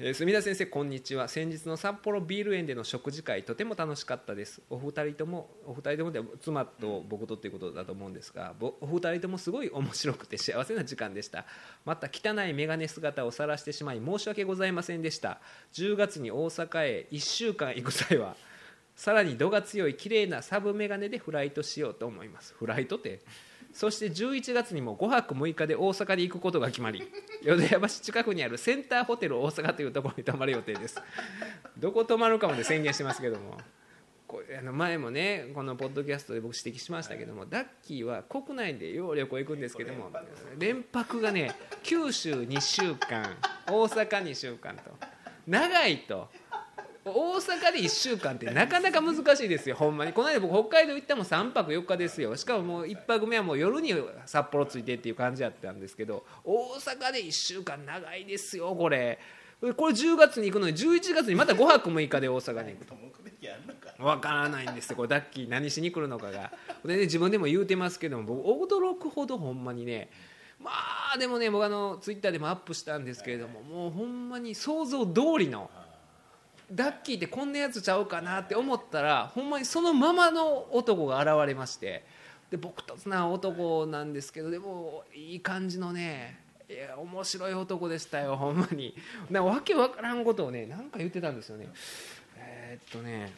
[0.00, 1.28] えー墨田先生こんにちは。
[1.28, 4.62] 先日の札幌ビール園での食事会とても楽しかったです。
[4.70, 11.44] お二人ともお二人ともで妻と僕とっていうことだと思うんですがぼお二人ともすごい面白くて幸せな時間でした。
[11.84, 15.40] また汚い眼鏡姿を晒してしまい申し訳ございませんでした。
[15.74, 18.34] 10月に大阪へ1週間行く際は
[18.98, 22.52] さらに度が強い綺麗なサブメガネでフライトしようと思います。
[22.58, 23.20] フライトって？
[23.72, 27.08] そして11月にも5泊6日で大阪に行くことが決まり。
[27.44, 31.00] 淀屋橋近くにあるセンターホテル大阪というところに泊まる予定です。
[31.78, 33.56] どこ泊まるかまで宣言してますけども。
[34.26, 40.10] こあの前もねこのポッドキャストで僕指摘しましたけども、ダッキーは国内でよう旅行行くんですけども
[40.58, 43.36] 連泊がね九州2週間
[43.68, 44.82] 大阪2週間と。
[45.46, 46.28] 長いと。
[47.10, 49.76] 大阪で1週間ってなかなか難しいですよ。
[49.76, 50.12] ほんまに。
[50.12, 52.36] この間僕北海道行ったも3泊4日ですよ。
[52.36, 53.94] しかももう1泊目はもう夜に
[54.26, 59.18] 札幌着いてっていう感じだったんですけど大阪で1週間長いですよこれ。
[59.60, 62.94] これ10月に行くのに11月にまた5泊6日で大阪に行くと。
[62.94, 63.92] 目的あんのか。
[63.98, 64.96] わからないんですよ。
[64.96, 66.52] これダッキー何しに来るのかが。
[66.84, 70.10] で、ね、自分でも言うてますけども僕驚くほどほんまにね
[70.60, 70.70] ま
[71.14, 75.70] あでもね僕あのツイッターでもアップしたんですけれどももうほんまに想像通りの
[76.70, 82.04] ダッキーってこんなやつちゃうかなって思ったらほんまにそのままの男が現れまして。
[82.50, 88.94] で僕とつな男なんですけどでもいい感じのねいや面白い男でしたよほんまに。
[89.30, 91.68] なんかわけわからんことをねなんか言ってたんですよね。
[92.36, 93.32] えーっとね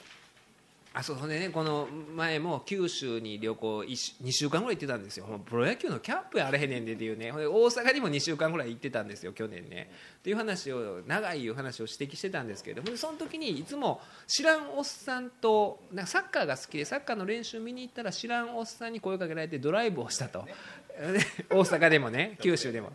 [0.93, 1.87] あそうでねこの
[2.17, 5.41] 前も九州に旅行2週間ぐらい行ってたんですよ。
[5.47, 7.31] プロ野球のキャンプやあれへんねんでっていうね。
[7.31, 9.89] 大阪にも2週間ぐらい行ってたんですよ去年ね。
[10.19, 20.45] っていう話を長いいう話を指摘してたんですけどほんでその時にいつも知らんおっさんとなんかサッカーが好きでサッカーの練習見に行ったら知らんおっさんに声かけられてドライブをしたと。
[20.99, 21.21] で
[21.55, 22.93] 大阪でもね九州でも。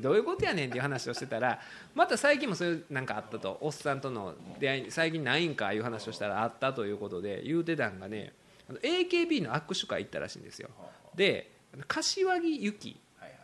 [0.00, 1.60] どういうことやねんっていう話をしてたら
[1.94, 3.58] また最近もそういうなんかあったと。
[3.60, 8.32] おっさんとの出会い最近ないんかいう話をしたらあったということで言うてたんがね
[8.68, 10.68] AKB の握手会行ったらしいんですよ。
[11.14, 11.50] で
[11.86, 13.00] 柏木由紀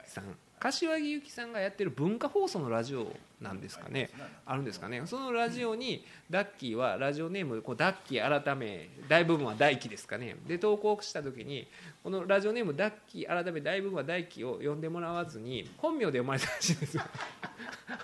[0.07, 0.37] さん。
[0.65, 4.09] 柏木由紀さんがやってる文化放送のラジオなんですかね。
[4.47, 5.03] あるんですかね。
[5.05, 10.37] そのラジオにダッキーはラジオネームこうダッキー改め大部分は大輝ですかね。
[10.49, 11.69] で投稿した時に
[12.03, 17.03] このラジオネームダッキー改め大部分は大輝を呼んでもらわずに本名で読まれたらしいんですよ。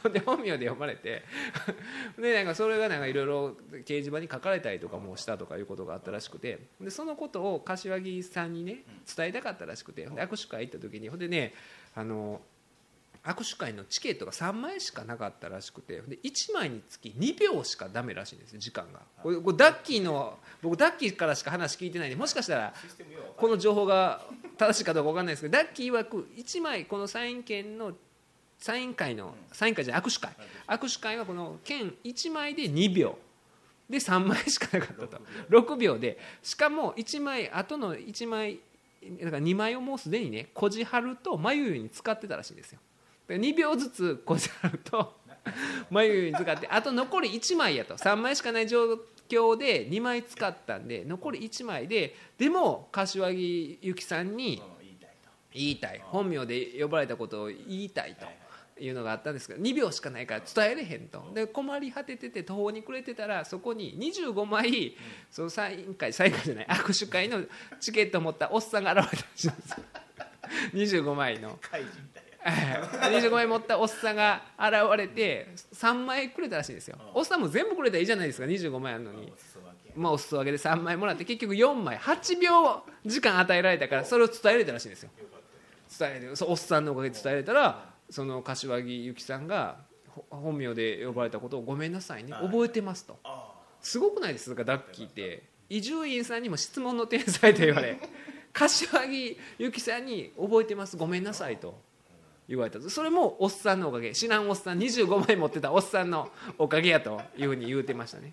[0.12, 1.22] で本名で読まれて
[2.18, 8.84] でなんかそれがなんかいろいろ掲示板に書かれたりとかもしたとかいうことがあったらしくてでそのことを柏木さんにね
[9.16, 11.54] 伝えたかったらしくて握手会行った時にほんでね
[11.94, 12.40] あの
[13.25, 19.01] 握手会のチケットが3枚しかなかったらしくてで1枚につき2秒しかダメらしいんですよ時間が。
[19.23, 22.75] これこれダッキーの僕ダッキーからしか話聞いてないんでもしかしたら
[23.37, 24.23] この情報が
[24.57, 27.93] 正しいかどうか分かんないですけどダッキー曰く1枚このサイン券の
[28.59, 30.35] サイン会のサイン会じゃ握手会。
[30.66, 33.18] 握手会はこの券1枚で2秒。
[33.89, 35.21] で3枚しかなかったと。
[35.51, 35.99] 6秒。
[35.99, 36.18] で。
[36.43, 38.61] しかも1枚後の1枚
[39.23, 42.79] だから2枚をもうすでにねこじはると眉に使ってたらしいんですよ
[43.37, 45.20] 2秒ずつこじはると
[45.91, 47.97] 眉に使ってあと残り1枚やと。
[47.97, 54.62] 3枚しかない状況で2枚使ったんで残り1枚ででも柏木由紀さんに
[55.53, 58.26] 言いたい本名で呼ばれたことを言いたいと
[58.83, 61.31] いうのがあったんですけど2秒しかないから伝えれへんと。
[61.35, 64.97] で困り果ててて途方に暮れてたらそこに25枚
[65.31, 67.43] そのサイン会サイン会じゃない握手会の
[67.81, 69.53] チケットを持ったおっさんが現れたんですよ。
[70.74, 71.59] 25枚の。
[72.45, 76.97] 怪人みたい25枚持ったおっさんが現れて3枚くれたらしいんですよ。
[77.14, 79.32] おっさんも全部くれたらいいじゃないですか25枚あるのに。
[79.95, 80.53] まあお裾分け。
[80.53, 81.99] で3枚もらって結局4枚。
[81.99, 85.11] 8秒時間与えられたからそれを伝えられたらしいんですよ。
[85.99, 89.78] 伝えおっさんのおかげで伝えれたらその柏木由紀さんが
[90.09, 92.32] ほ本名で呼ばれたことをごめんなさいね。
[92.32, 92.47] はい。
[92.47, 93.18] 覚えてますと。
[93.24, 94.64] あすごくないですか？
[94.64, 95.49] ダッキーって。
[95.68, 97.97] 伊集院さんにも質問の天才と言われ
[98.53, 100.97] 柏木由紀さんに覚えてます。
[100.97, 101.80] ごめんなさいと
[102.51, 104.12] 言われたそれもおっさんのおかげ。
[104.12, 108.32] 知らんおっさん25枚持ってたおっさんのおかげやというふうに言うてましたね。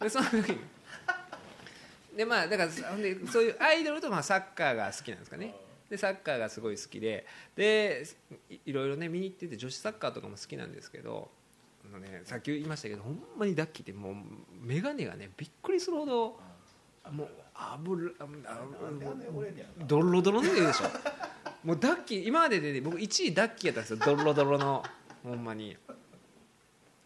[0.00, 0.58] でその時に。
[2.16, 5.54] でまあだからそういうアイドルとまあサッカーが好きなんですかね。
[5.90, 7.26] でサッカーがすごい好きで。
[7.56, 8.06] で
[8.48, 11.30] いいろいろね見に行ってて女子サッカーとかも好きなんですけど。
[11.84, 14.14] あの、ね、さっき言いましたけどほんまにダッキーってもう
[14.60, 16.40] 眼鏡がねびっくりするほど
[17.10, 18.10] もう油
[19.86, 20.84] ドロドロの言うでしょ
[21.64, 24.16] もうダッキー今までで、ね、僕1位ダッキーやったんですよ。
[24.16, 24.82] ドロドロの。
[25.24, 25.76] ほんまに。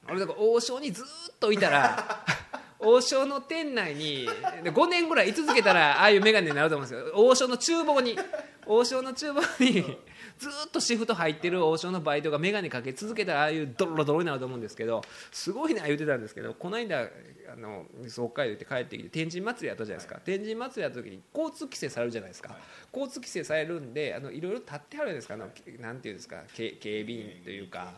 [0.08, 2.24] 俺だから王将にずーっといたら
[2.78, 4.28] 王将の店内に
[4.62, 7.12] で5年ぐらい居続けたらああいう眼鏡になると思うんですよ。
[7.14, 8.18] 王将の厨房に。
[8.66, 9.98] 王将の厨房に
[10.38, 17.08] ずーっとシフト入ってる王将のバイトが眼鏡かけ続けたらああいうドロドロになると思うんですけどすごいな言ってたんですけどこの間
[17.52, 20.20] あの北海道行って帰ってきて天神祭りやったじゃないですか。
[20.24, 22.56] 天神祭りやった時に交通規制されるじゃないですか。
[22.92, 25.34] 交通規制されるんであのいろいろ立ってはるじゃないですか。
[25.34, 25.48] あの
[25.80, 27.92] なんていうんですか警警備員というか。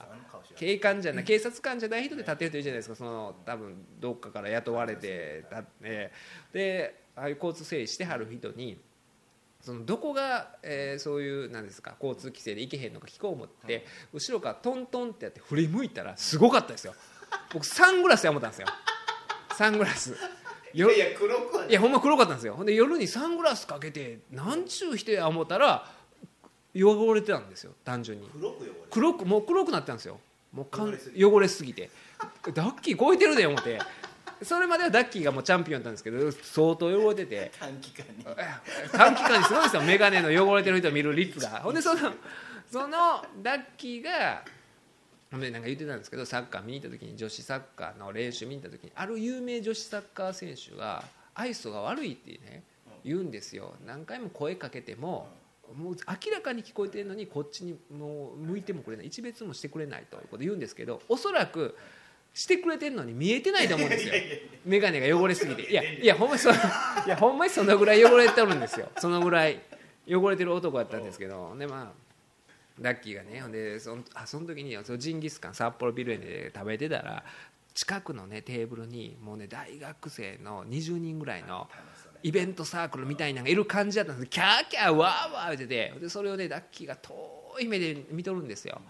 [0.57, 2.95] 警官じゃない警察官じゃない人で立ってる人いるじゃないですか。
[2.97, 6.13] その多分どっかから雇われて立って
[6.53, 8.81] でああいう交通整理してはる人に
[9.65, 16.95] そのどこが、えーそういうなんですか交通規制で行けへんのか聞こう思って、後ろからトントンってやって振り向いたらすごかったですよ。
[17.53, 18.69] 僕サングラスや思ったんですよ。
[19.57, 20.15] サングラス。
[20.75, 21.35] よいやいや黒
[21.69, 22.55] いやほんま黒かったんですよ。
[22.55, 25.91] ほんで夜にサングラスかけてなんちゅう人や思ったら
[26.77, 28.29] 汚れてたんですよ単純に。
[28.33, 30.21] 黒く汚れ黒くもう黒くなってたんですよ。
[30.53, 31.91] もうかん汚れすぎ汚れすぎて。
[32.53, 33.79] ダッキー超えてるで思って
[34.43, 37.53] それまではダッキーがもうチャンピオンだったんですけど相当汚れてて。
[37.59, 38.25] 短期間に。
[38.93, 41.61] 短期間にすごいですよ眼鏡の汚れてる人を見る率が。
[41.61, 42.01] ほんでその
[42.71, 44.45] そのダッキーが
[45.31, 51.05] なんか言ってたんですけどサッカー見に行った時に女子サッカーの練習見に行った時にある有名女子サッカー選手が
[51.35, 52.63] 愛想が悪いってね
[53.05, 53.75] 言うんですよ。
[53.87, 55.29] 何回も声かけても
[55.77, 59.07] もう明らかに聞こえてるのにこっちにもう向いてもくれない。
[59.07, 61.77] 一別もしてくれないということ言うんですけどおそらく
[62.35, 64.15] してくれてるのに見えてないと思うんですよ。
[64.67, 65.71] 眼鏡が汚れすぎて。
[65.71, 66.55] いやいやほんまにそい
[67.07, 67.17] や。
[67.17, 68.89] ほんまにそのぐらい汚れてるんですよ。
[68.99, 69.61] そのぐらい。
[70.07, 71.55] 汚れてる男やったんですけど。
[71.57, 72.05] でまあ
[72.81, 73.41] ラッキーがね。
[73.41, 77.25] ほんでそのあその時にそのジンギスカン札幌ビルエンで食べてたら
[77.73, 81.69] 近くのねテーブルにもうね大学生の20人ぐらいの
[82.25, 84.29] イベントサークルみたいなのがいる感じだったんです。
[84.29, 85.95] キャーキャーワーワー言ってて。
[86.01, 87.15] でそれをねラッキーが遠
[87.61, 88.81] い目で見とるんですよ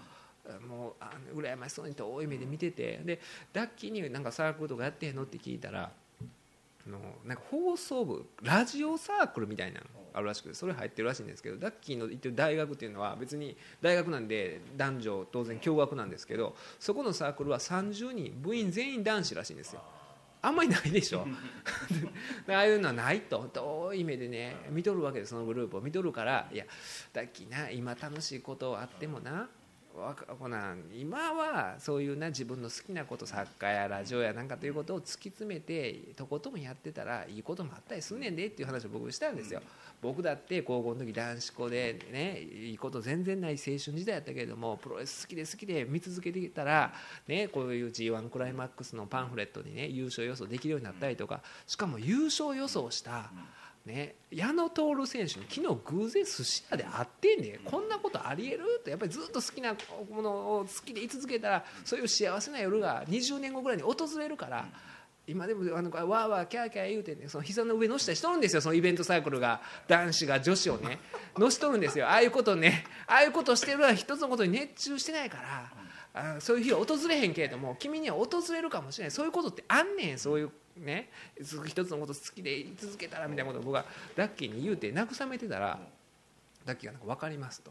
[0.68, 3.20] もうあ羨ましそうに遠い目で見ててで
[3.52, 5.90] ラッキーになんかサークルとかやってへんのって聞いたら
[6.86, 19.82] あのなんか放送部ラジオサークルみたいなのあるらしくてそれ入ってるらしいんですけどダッキーの行ってる大学っていうのは別に大学なんで男女当然共学なんですけどそこのサークルは30人部員全員男子らしいんですよ。
[20.40, 21.26] あんまりないでしょ。
[22.48, 23.48] ああいうのはないと。
[23.50, 26.66] 遠い目でね見とるわけですそのグループを見とるからいや
[27.14, 29.48] ダッキーな今楽しいことあってもな
[30.40, 39.60] ほな今はそういうな自分の好きなこと作家やラジオやなんかということを突き詰めてとことんやってたらいいこともあったりすんねんでっていう話を僕したんですよ、
[40.02, 46.92] 僕だって高校の時男子校でねいいこと全然ない青春時代やったけれどもプロレス好きで好きで見続けてきたら、
[47.28, 53.30] ね、こういう g 1クライマックスのパンフレットにね優勝予想できるようになったりとかしかも優勝予想した、
[53.84, 58.80] ね、矢野徹選手に昨日偶然寿司屋で会ってんでこんなことありえる？
[58.82, 59.74] とやっぱりずっと好きな
[60.10, 64.66] ものを好きでい続けたらそういう幸せな夜が20年後ぐらいに訪れるから。
[65.26, 68.60] 今でもあのわーわーキャーキャー言うてねその膝の上乗せたりしとるんですよ。
[68.60, 69.62] そのイベントサークルが。
[69.88, 70.98] 男子が女子をね
[71.38, 72.06] 乗しとるんですよ。
[72.06, 72.84] ああいうことね。
[73.06, 75.38] ああいうことしてるのは一つのことに熱中してないか
[76.14, 79.10] らあそういう日は訪れへんけれども君には訪れるかもしれない。
[79.12, 80.18] そういうことってあんねん。
[80.18, 81.10] そういうね
[81.66, 83.84] 一つのこと好きでい続けたらみたいなことを僕が
[84.16, 85.78] ラッキーに言うて慰めてたら
[86.64, 87.70] ダッキーがなんか分かりますと。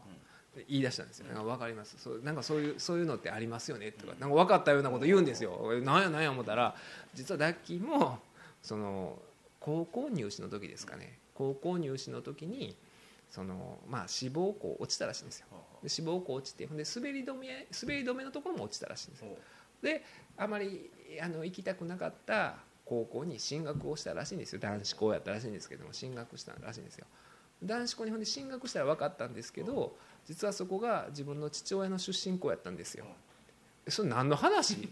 [0.68, 1.96] 言い出したんですよ、なんか分かります。
[1.98, 6.76] そうなんかそういうそういうのってありますよねとかなんか分かったようなこと言うんですよ、なんやなんや思ったら
[7.12, 8.20] 実はダッキーも
[8.62, 9.18] その
[9.58, 11.18] 高校入試の時ですかね。
[11.34, 12.76] 高校入試の時に
[13.32, 15.46] その、まあ、志望校落ちたらしいんですよ。
[15.82, 19.36] で志望校落ちてほんで滑り止め滑り止めのところも落ちたらしいんですよ。
[19.82, 20.04] で
[20.36, 20.88] あまり
[21.20, 24.58] あの行きたくなかった高校に進学をしたらしいんですよ。
[24.60, 27.06] 男子校やったらしいんですけども進学したらしいんですよ。
[27.62, 33.06] 男子校にほんで進学したら分かったんですけど実はそこが自分の父親の出身校やったんですよ。
[33.88, 34.88] それ何の話？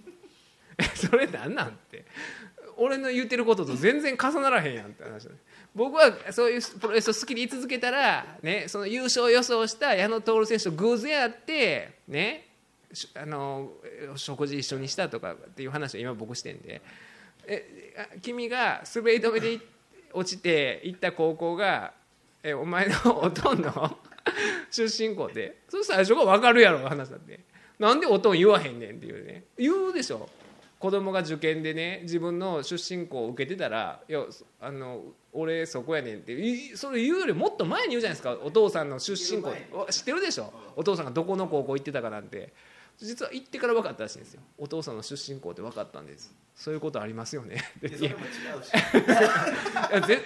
[0.94, 2.04] それ何なんて？
[2.76, 5.28] 俺の言ってることと全然重ならへんやんって話
[5.74, 12.48] 僕はそういうプロレスを好きでい続けたら、ね、その優勝予想した矢野徹選手と偶然会ってね
[13.14, 13.70] あの
[14.16, 16.82] 食事一緒にしたとかっていう話を今僕してんで
[17.46, 19.58] え君が滑り止めで
[20.12, 21.92] 落ちて行った高校が
[22.42, 23.98] えお前の おとんの
[24.70, 25.62] 出身校で。
[25.68, 27.40] それ最初が分かるやろ話だって。
[27.78, 29.44] なんでおとん言わへんねんっていうね。
[29.58, 30.28] 言うでしょ。
[30.78, 34.24] 子供が受験でね自分の出身校を受けてたら「いや
[34.60, 36.76] あの俺そこやねん」って。
[36.76, 38.36] それ言うよりもっと前に言うじゃないですか。
[38.42, 39.52] お父さんの出身校。
[39.90, 40.52] 知ってるでしょ。
[40.74, 42.52] お父さんがどこの高校行ってたかなんて
[42.98, 44.40] 実は行ってから分かったらしいんですよ。
[44.58, 46.32] お父さんの出身校って分かったんです。
[46.54, 47.62] そういうことありますよね。
[47.82, 48.10] いや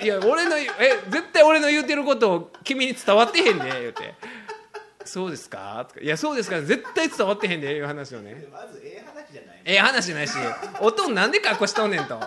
[0.02, 0.20] いや。
[0.26, 0.68] 俺のえ
[1.08, 4.14] 絶対俺の言うてることを君に伝わってへんで言うて
[5.04, 6.60] 「そうですか?」とか「いやそうですか。
[6.60, 8.46] 絶対伝わってへんで」いう話をね。
[8.52, 10.32] まずええ話じゃないええ話じゃないし。
[10.80, 12.20] おとんなんで格好しとんねんと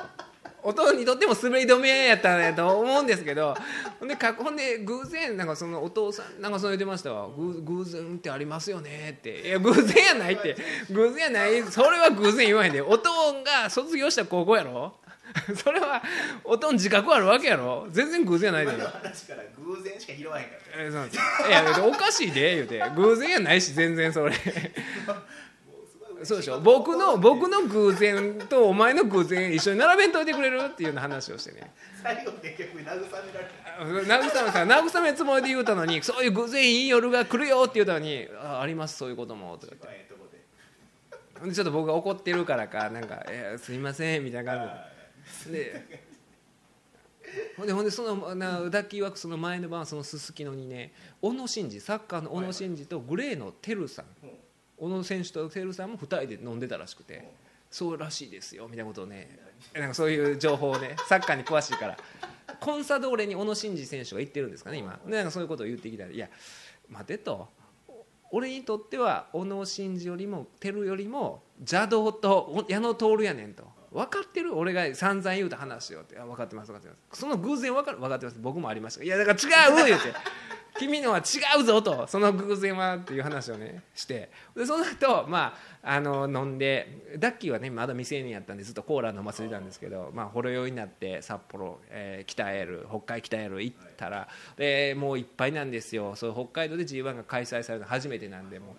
[0.63, 3.55] おとんにとっても滑り止めやったんやと思うんですけど
[3.99, 7.27] ほんでかほんで偶然なんかそのお父さんなんかそう言ってましたわ。
[7.37, 9.41] 偶偶然ってありますよねって。
[9.41, 10.55] いや偶然やないって。
[10.91, 11.63] 偶然やない。
[11.63, 12.81] それは偶然言わへんで。
[12.81, 14.93] おとんが卒業した高校やろ？
[15.55, 16.01] それは
[16.43, 17.87] おとん自覚あるわけやろ？
[17.91, 18.73] 全然偶然やないで。
[18.73, 20.81] 今の話から偶然しか拾わへんかった。
[20.81, 20.99] えそう。
[20.99, 22.83] なんですいやおかしいで言うて。
[22.95, 24.33] 偶然やないし全然それ
[26.23, 26.59] そうでしょ。
[26.59, 31.71] 僕の僕の偶然とお前の偶然一緒に並べんといてくれるっていうような話をしてね。
[32.01, 34.39] 最後結局慰められた。
[34.39, 40.09] 慰めさ慰めつもりで言うたのにそういう偶然いい夜が来るよって言うたのにあありますそういうこともとか言って。
[41.55, 44.69] ちょっと僕が怒ってるからかなんか「えーすいません」みたいな感
[45.45, 45.63] じで。
[45.63, 46.09] で
[47.57, 50.91] ほんでほんでそのなダッキーワークその前の晩そのすすきのにね
[51.21, 54.05] 小野伸二サッカーの小野伸二とグレーのテルさん
[54.79, 57.29] 小野選手とテルさんも2人で飲んでたらしくて
[57.69, 59.37] そうらしいですよみたいなことをね
[59.73, 61.97] なんかそういう情報をねサッカーに詳しいから。
[62.59, 64.99] コンサドーレに小野伸二選手が行ってるんですかね今。
[65.05, 66.27] でなんかそういうことを言ってきたらいや
[66.89, 67.47] 待てと。
[68.31, 73.63] 俺にとっては小野伸二よりもテルよりも邪道と矢野徹やねんと。
[73.91, 74.55] 分かってる？
[74.55, 76.15] 俺が散々言うた話よって。
[76.15, 77.19] 分かってます分かってます。
[77.19, 77.97] その偶然分かる？
[77.97, 78.37] 分かってます。
[78.39, 79.03] 僕もありました。
[79.03, 79.85] いやだから違う！
[79.87, 80.13] 言うて。
[80.79, 81.21] 君のは違
[81.59, 85.53] うぞとその偶然はっていう話をねしてでその後ま
[85.83, 94.27] ああの飲んでダッキーはねまだ未成年やったんでずっとコーラ飲ませてたんですけど、まあ、ほろ酔いになって札幌、えー、北エル北海北エル行ったら、
[94.57, 98.75] でもういっぱいなんですよそう北海道で g 1が開催されるの初めてなんでも。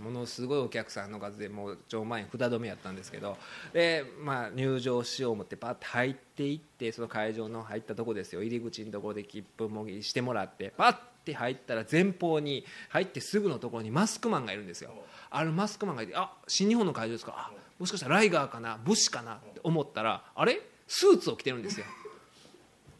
[0.00, 3.36] ものすごいお客さんの数でもう超満員札止めやったんですけど
[3.72, 14.90] で、まあ、入場しよう思ってパッと入っていってその会場の入ったとこですよ入り口のところで切符もぎしてもらってパッて入ったら前方に入ってすぐのところにマスクマンがいるんですよ。
[15.30, 17.34] あるマスクマンがいてあ新日本の会場ですか。
[17.36, 18.78] あもしかしたらライガーかな。
[18.84, 19.34] 武士かな。
[19.34, 20.60] って思ったらあれ？
[20.86, 21.86] スーツを着てるんですよ。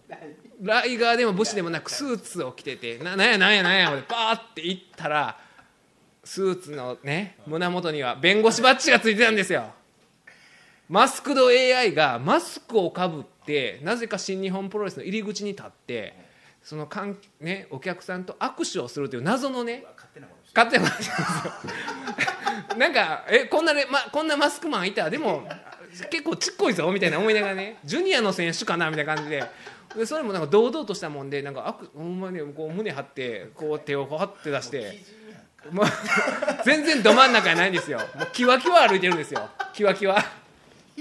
[0.63, 5.39] ライガーでも武士でもなくスーツを着ててななんやなんやなんやパーって行ったら
[6.25, 9.73] スーツのね胸元には弁護士バッジがついてたんですよ。
[10.89, 16.30] マスクド AI がマスクをかぶってなぜか新日本プロレスの入り口に立って
[16.71, 25.11] そのかん、ね、お客さんと握手をするという謎のね勝手なことですよなんかえこんな、ねま、こんなマスクマンいた？
[25.11, 25.43] でも
[26.13, 27.81] 結構ちっこいぞみたいな思いながらね。
[27.85, 29.43] ジュニアの選手かなみたいな感じで。
[29.97, 35.03] でそれもなんか堂々としたもんでなんかあくほんまにこう胸張ってこう手をこう張って出して。
[35.73, 35.87] もう
[36.65, 37.99] 全然ど真ん中やないんですよ。
[37.99, 39.51] もうキワキワ歩いてるんですよ。
[39.73, 40.25] キワキワ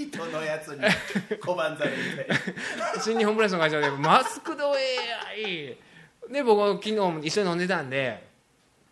[0.08, 0.78] 人のやつに
[1.40, 2.28] 小判ざめみたい
[2.96, 5.76] な 新日本プロレスの会場でマスクド AI
[6.30, 8.22] で僕は昨日も一緒に飲んでたんで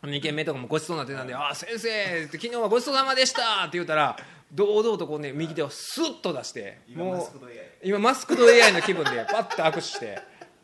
[0.02, 4.16] 2軒目とかもごちそうになってたんで「あ先生昨日はごちそうさまでした」って言ったら
[4.52, 7.52] 堂々とこうね右手をスッと出して今マスクド AI
[7.82, 10.18] 今マスクド AI の気分でパッと握手して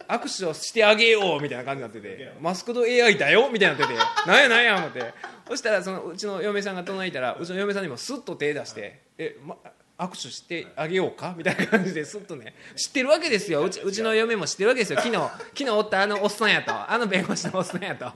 [0.07, 5.13] 握手をしてあげようみたいな感じになっててマスクド AI だよみたいになっててなんやなんや思って。
[5.47, 9.57] そしたらそのうちの嫁さんが隣にいたらうちの嫁さんにもスッと手出して「え、ま、
[9.97, 11.35] 握手してあげようか？
[11.37, 13.63] みたいな感じですっとね知ってるわけですよ。
[13.63, 14.99] うちうちの嫁も知ってるわけですよ。
[15.01, 16.73] 昨日昨日おったあのおっさんやと。
[16.73, 18.13] あの弁護士のおっさんやと。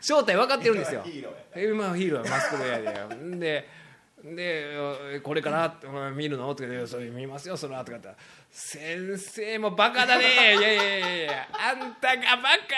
[0.00, 1.02] 正体分かってるんですよ。
[1.04, 1.38] ヒーローや。
[1.54, 3.38] え今ヒーローやマスクドエアで。
[3.38, 3.82] で
[4.24, 6.52] でこれから見るの？
[6.54, 8.08] とかで「それ見ますよその後とかって
[8.50, 10.24] 先生もバカだね。
[10.24, 11.48] いやいやいやいや。
[11.52, 12.74] あんたがバカ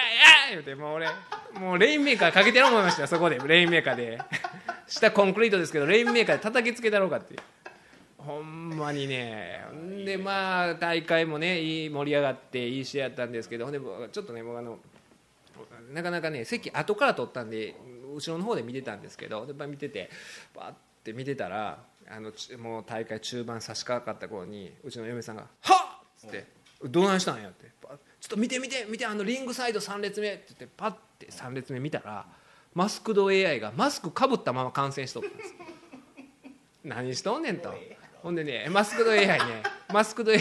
[0.49, 1.09] や!」言うてもう俺
[1.59, 3.39] もうレインメーカーかけてる思いましたよそこで。
[3.47, 4.19] レインメーカーで。
[4.87, 7.41] 下コンクリートですけどレインメーカーで叩きつけたろうかっていう
[8.25, 9.61] ほんまにね
[10.05, 13.81] でまあ大会もねいい盛り上がっていい試合やったんですけどほんで
[14.13, 14.79] ちょっとね僕あの
[15.93, 17.75] なかなかね席後から取ったんで
[18.15, 20.11] 後ろの方で見てたんですけどやっぱ見てて
[20.55, 20.75] バーっ
[21.05, 21.79] て見てたら
[22.09, 26.47] あのもう大会中盤差し掛かった頃にうちの嫁さんが「はっ!」つって
[26.85, 32.27] 「どないしたんや?」って「ちょっと見て見て見てあのリングサイド3列目」って言ってパッて3列目見たら
[32.75, 35.55] マスクド AI がマスクかぶったまま観戦しとったんです
[36.83, 37.73] 何しとんねんと。
[38.25, 39.37] ほんでねマスクド AI ね
[39.93, 40.41] マスクド AI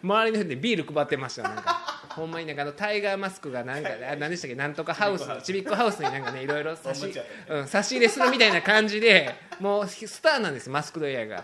[0.00, 1.72] 周りの人でビール配ってましたよなんか。
[2.10, 5.98] ほんまになんかあのタイガーマスクがなんかあ何でしたっけなんとかハウスちびっこハウス。
[5.98, 7.04] になんかねいろいろ差し,、
[7.48, 7.58] う。
[7.62, 11.42] ん、差し入れするみたいな感じでもうスターなんですマスクド AI が。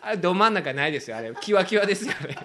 [0.00, 1.30] あれど真ん中ないですよあれ。
[1.42, 2.36] キワキワですよね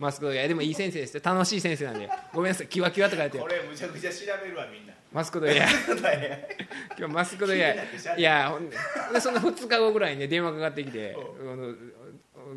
[0.00, 1.20] マスクド AI でもいい先生ですよ。
[1.24, 2.10] 楽しい先生なんで。
[2.34, 3.38] ごめんなさいキワキワとか言って。
[3.38, 5.56] これむちゃくちゃ調べるわみんなマスクド AI
[6.98, 7.78] 今日マスクド AI
[8.18, 8.22] い。
[8.22, 8.76] やほんで
[9.12, 11.78] でその2日後ぐらいにね電話かかってきて あのう。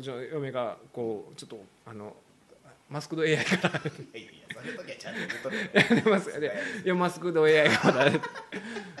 [0.02, 2.16] ちの嫁がこうちょっとあの
[2.88, 3.80] マスクド AI から。
[4.14, 4.22] い
[6.84, 8.10] や マスクド AI がまだ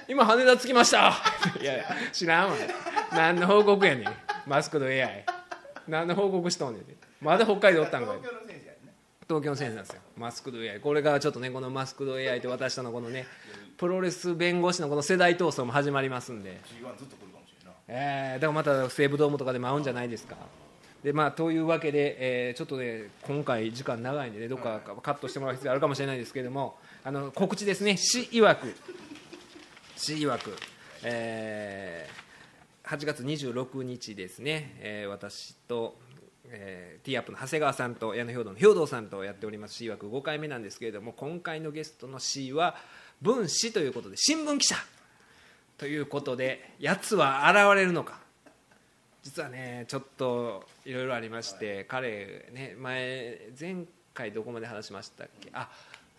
[0.08, 1.12] 今羽田着きました。
[1.60, 2.56] いや知らんわ。
[3.12, 4.06] 何の報告やねん。
[4.46, 5.24] マスクド AI
[5.86, 6.84] 何の報告しとんねん。
[6.84, 8.18] てまだ北海道おったんかい
[9.32, 10.00] 東京の先生やね東京の先生なんですよ。
[10.16, 13.26] マスクド AI これがちょっとねこのマスクド AI と私とのこのね
[13.78, 16.60] プロレス弁護士のこの世代闘争も始まりますんで。
[16.82, 17.72] G1 ずっと来るかもしれんな。
[17.88, 20.36] えー、だからまた西武ドームとかでも会うんじゃないですか。
[21.02, 27.96] でまあ、というわけで、えーちょっとね今回時間長いんでねどっかカットしてもらう必要あるかもしれないですけれどもあの告知ですね。
[27.96, 28.74] 市曰く。
[29.96, 30.56] 市曰く、
[31.02, 32.22] えー
[32.84, 35.96] 8月26日ですね、えー私と、
[36.54, 42.76] えー、ティーアップの長谷川さんと矢野兵道の兵道さんとやっております C 枠5回目なんですけれども今回のゲストの C は
[43.22, 44.76] 分子ということで新聞記者。
[45.78, 48.20] ということでやつは現れるのか。
[49.22, 55.48] 実はねちょっといろいろありまして彼ね前前回どこまで話しましたっけ？
[55.54, 55.70] あ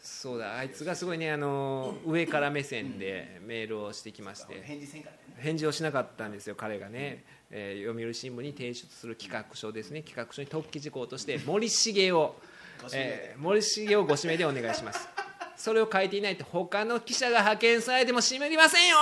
[0.01, 4.63] そうだあいつがすごいねあの上から目線でメールをしてきまして。
[5.37, 7.23] 返事をしなかったんですよ彼がね、
[7.55, 10.01] えー読売新聞に提出する企画書ですね。
[10.01, 12.35] 企画書に特記事項として森重を、
[12.93, 15.07] えー森重をご指名でお願いします。
[15.55, 18.97] それを書いていないと他の記者が派遣されても締めりませんよ。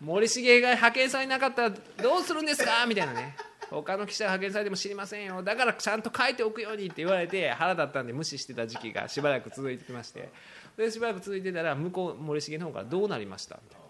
[0.00, 2.86] 森重が派遣されなかったらどうするんですか？
[2.86, 3.34] みたいなね。
[3.68, 5.42] 他の記者が派遣されても知りませんよ。
[5.42, 10.28] だからちゃんと書いておくようにって言われて腹立ったんで無視してた時期がしばらく続いてきまして。
[10.76, 13.58] でしばらく続いてたら向こう森重の方からどうなりました？
[13.64, 13.86] みたいな。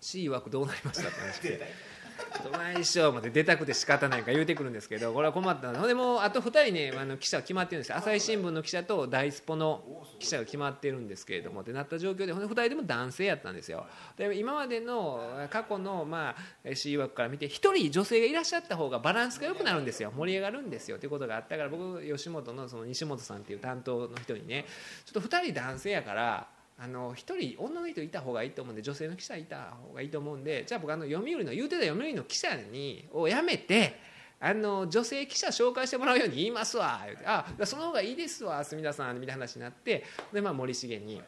[0.00, 1.91] C 枠どうなりましたって話で
[2.32, 5.78] ちょっと毎週まで出たくて仕方ないから言うてくるんですけどこれは困ったな。
[5.78, 9.82] ほんでもうあと2人ねあの記者が決まってるんですよ朝日新聞の記者と大スポの
[10.18, 13.86] 記者が決まってるんですけれどもってなった状況でほんで2人でも男性やったんですよ。
[14.16, 15.20] で今までの
[15.50, 16.34] 過去の、ま
[16.64, 20.12] あ、C 枠から見て1人女性がいらっしゃった方がバランスが良くなるんですよ。
[20.16, 20.98] 盛り上がるんですよ。
[20.98, 24.66] ということがあったから僕吉本のその西本さんっていう担当の人にね
[25.04, 26.46] ちょっと2人男性やから
[26.82, 34.00] あの1人女の人いた方がいいと思うんで女性の記者いた方がいいと思うんでじゃあ僕あの読売の言うてた読売の記者にをやめて
[34.40, 41.22] あの女性記者紹介してもらうように言いますわ言うてあその方がいいですわ住田さんみたいな話になってで、まあ、森重に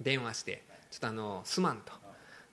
[0.00, 2.07] 電話してちょっとあのすまんと。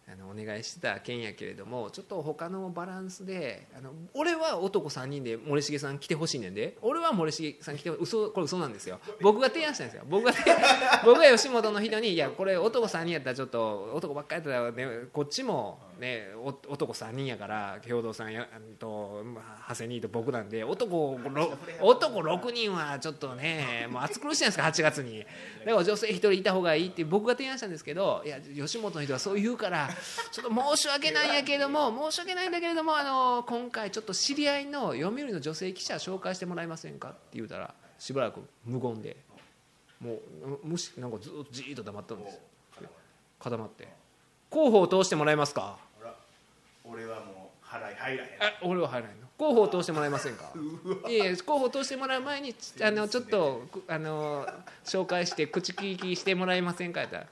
[0.08, 6.78] あのお願いしてた件やけれどもちょっと他のバランスであの俺は男3人で森重さん来てほしいねんで。
[6.82, 9.00] 俺は森重さん来て嘘これ嘘なんですよ。
[9.22, 10.04] 僕が提案したんですよ。
[10.08, 10.34] 僕が
[11.04, 16.28] 僕が吉本の人に「いやこれ男3人やったらちょっと男ばっかりやったら、ね、こっちも、ね、
[16.68, 18.48] 男3人やから兵藤さんや
[18.80, 19.24] と
[19.70, 21.18] 長谷兄と僕なんで男
[21.82, 25.20] 男6人はちょっとねもう暑苦しいじゃないですか8月に。
[25.20, 25.26] だ
[25.72, 29.90] から女性1人いた方がいいって僕が提案したんですけどいや吉本の人はそう言うから
[30.32, 39.18] ちょっと申し訳ないんやけれども申し訳ないんだけれどもあの今回ちょっと知り合いの読売の女性記者紹介してもらえませんかって言うたらしばらく無言で
[40.00, 40.20] も
[40.64, 42.40] うむしなんかずっとじっと黙ったんです。
[43.40, 43.88] 固まって。
[44.50, 45.78] 候補を通してもらえますか？
[46.90, 48.30] 俺はもう払い入らへん。
[48.44, 49.26] あ俺は入らないの。
[49.38, 50.52] 候補を通してもらえませんか？
[51.10, 54.48] いやいや候補を通してもらう前にちあのちょっとくあの
[54.86, 57.26] 紹介して口利きしてもらえませんかやったら。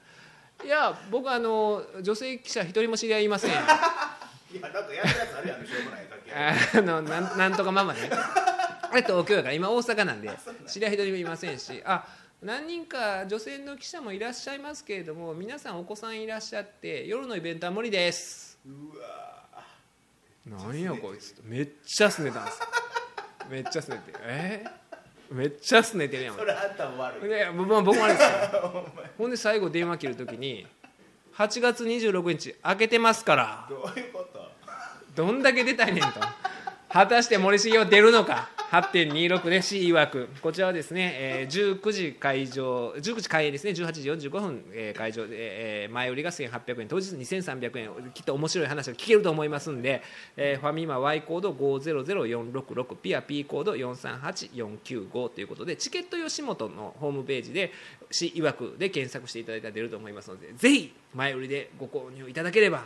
[0.64, 3.50] いや僕あの女性記者一人も知り合いません。
[3.54, 3.58] いや
[4.60, 6.06] なんかやるやつあるやんしょうもない
[6.76, 8.10] あのなんなんとかママね。
[8.10, 10.30] あれ東京やから今大阪なんで
[10.66, 11.82] 知り合い一人もいませんし。
[11.84, 12.06] あ
[12.42, 18.58] 何人か女性の記者もいらっしゃいますけれども皆さんお子さんいらっしゃって夜のイベントは無理です。
[18.66, 19.33] うわ
[20.46, 21.34] 何やこいつ。
[21.44, 22.60] めっちゃすねたんです。
[23.50, 24.12] めっちゃすねて。
[24.22, 24.64] え？
[25.30, 26.36] めっちゃすねてるやん。
[26.36, 27.28] それあんたも悪い。
[27.28, 28.86] で僕も僕もあれですよ。
[29.18, 30.66] ほんで最後電話切るときに
[31.36, 33.66] 8月26日開けてますから。
[33.70, 34.52] どういうこと？
[35.14, 36.20] どんだけ出たいねんと。
[36.90, 43.70] 果たして森重は出るのか8.26で C 曰くこちらはですね、えー19時会場19時開演ですね。
[43.72, 45.30] 18時45分、えー会場で、
[45.84, 46.88] えー前売りが1800円。
[46.88, 47.90] 当日2300円。
[48.14, 50.02] きっと面白い話が聞けると思いますんで、
[50.36, 57.70] えーファミマ Y コード500466ピア P コード438495ということでチケット吉本のホームページで
[58.10, 62.84] C 曰くで検索していただいたら出ると思いますのでぜひ前売りでご購入いただければ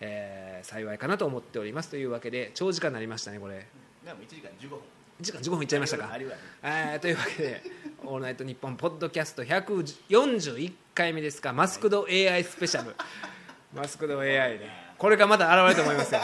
[0.00, 3.66] えー幸いかなと思っておりますというわけで長時間になりましたねこれ。
[4.04, 4.78] でも1時間15分。
[5.20, 6.10] 時間15分いっちゃいましたか。
[6.62, 7.62] えーというわけで
[8.04, 11.52] 「オールナイトニッポン」ポッドキャスト141回目ですか。
[11.52, 12.94] マスクド AI スペシャル。
[13.74, 14.70] マスクド AI ね。
[14.98, 16.20] これがまた現れると思いますよ、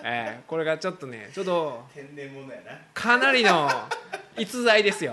[0.00, 2.78] えーこれがちょっとねちょっと天然物やな。
[2.92, 3.68] かなりの
[4.36, 5.12] 逸材ですよ。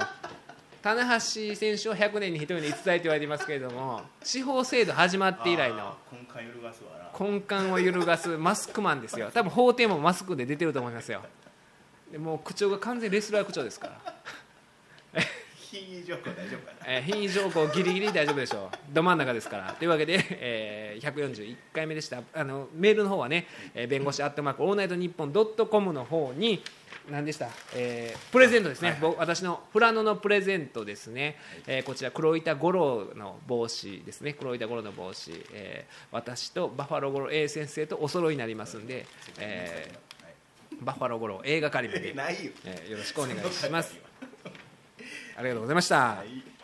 [0.82, 1.20] 棚橋
[1.56, 7.28] 選手は100年に1人の逸材と言われていますけれども司法制度始まって以来のあー根幹揺るがすわな。
[7.28, 9.30] 根幹を揺るがすマスクマンですよ。
[9.32, 11.22] 多分法廷もマスクで出てると思いますよ
[12.16, 15.22] でもう口調が完全にレスラー口調ですから、
[15.54, 16.86] 非情報大丈夫かな？
[16.88, 18.94] えー、品位条項ギリギリ大丈夫でしょう。
[18.94, 19.76] ど真ん中ですから。
[19.78, 22.22] というわけで、えー141回目でした。
[22.34, 26.64] あのメールの方はね、えー弁護士アットマークオールナイトニッポンドットコムの方に
[27.12, 31.36] 何でした、えープレゼントですね、僕私のフラノのプレゼントですね、
[31.68, 34.32] えーこちら黒板五郎の帽子ですね。
[34.32, 39.06] 黒板五郎の帽子、えー私とバッファロー五郎 A 先生とお揃いになりますんで、
[39.38, 40.05] えー
[40.82, 42.52] バッファロー五郎映画仮面で、 ないよ。
[42.66, 43.96] えーよろしくお願いします。
[45.38, 46.55] ありがとうございました、はい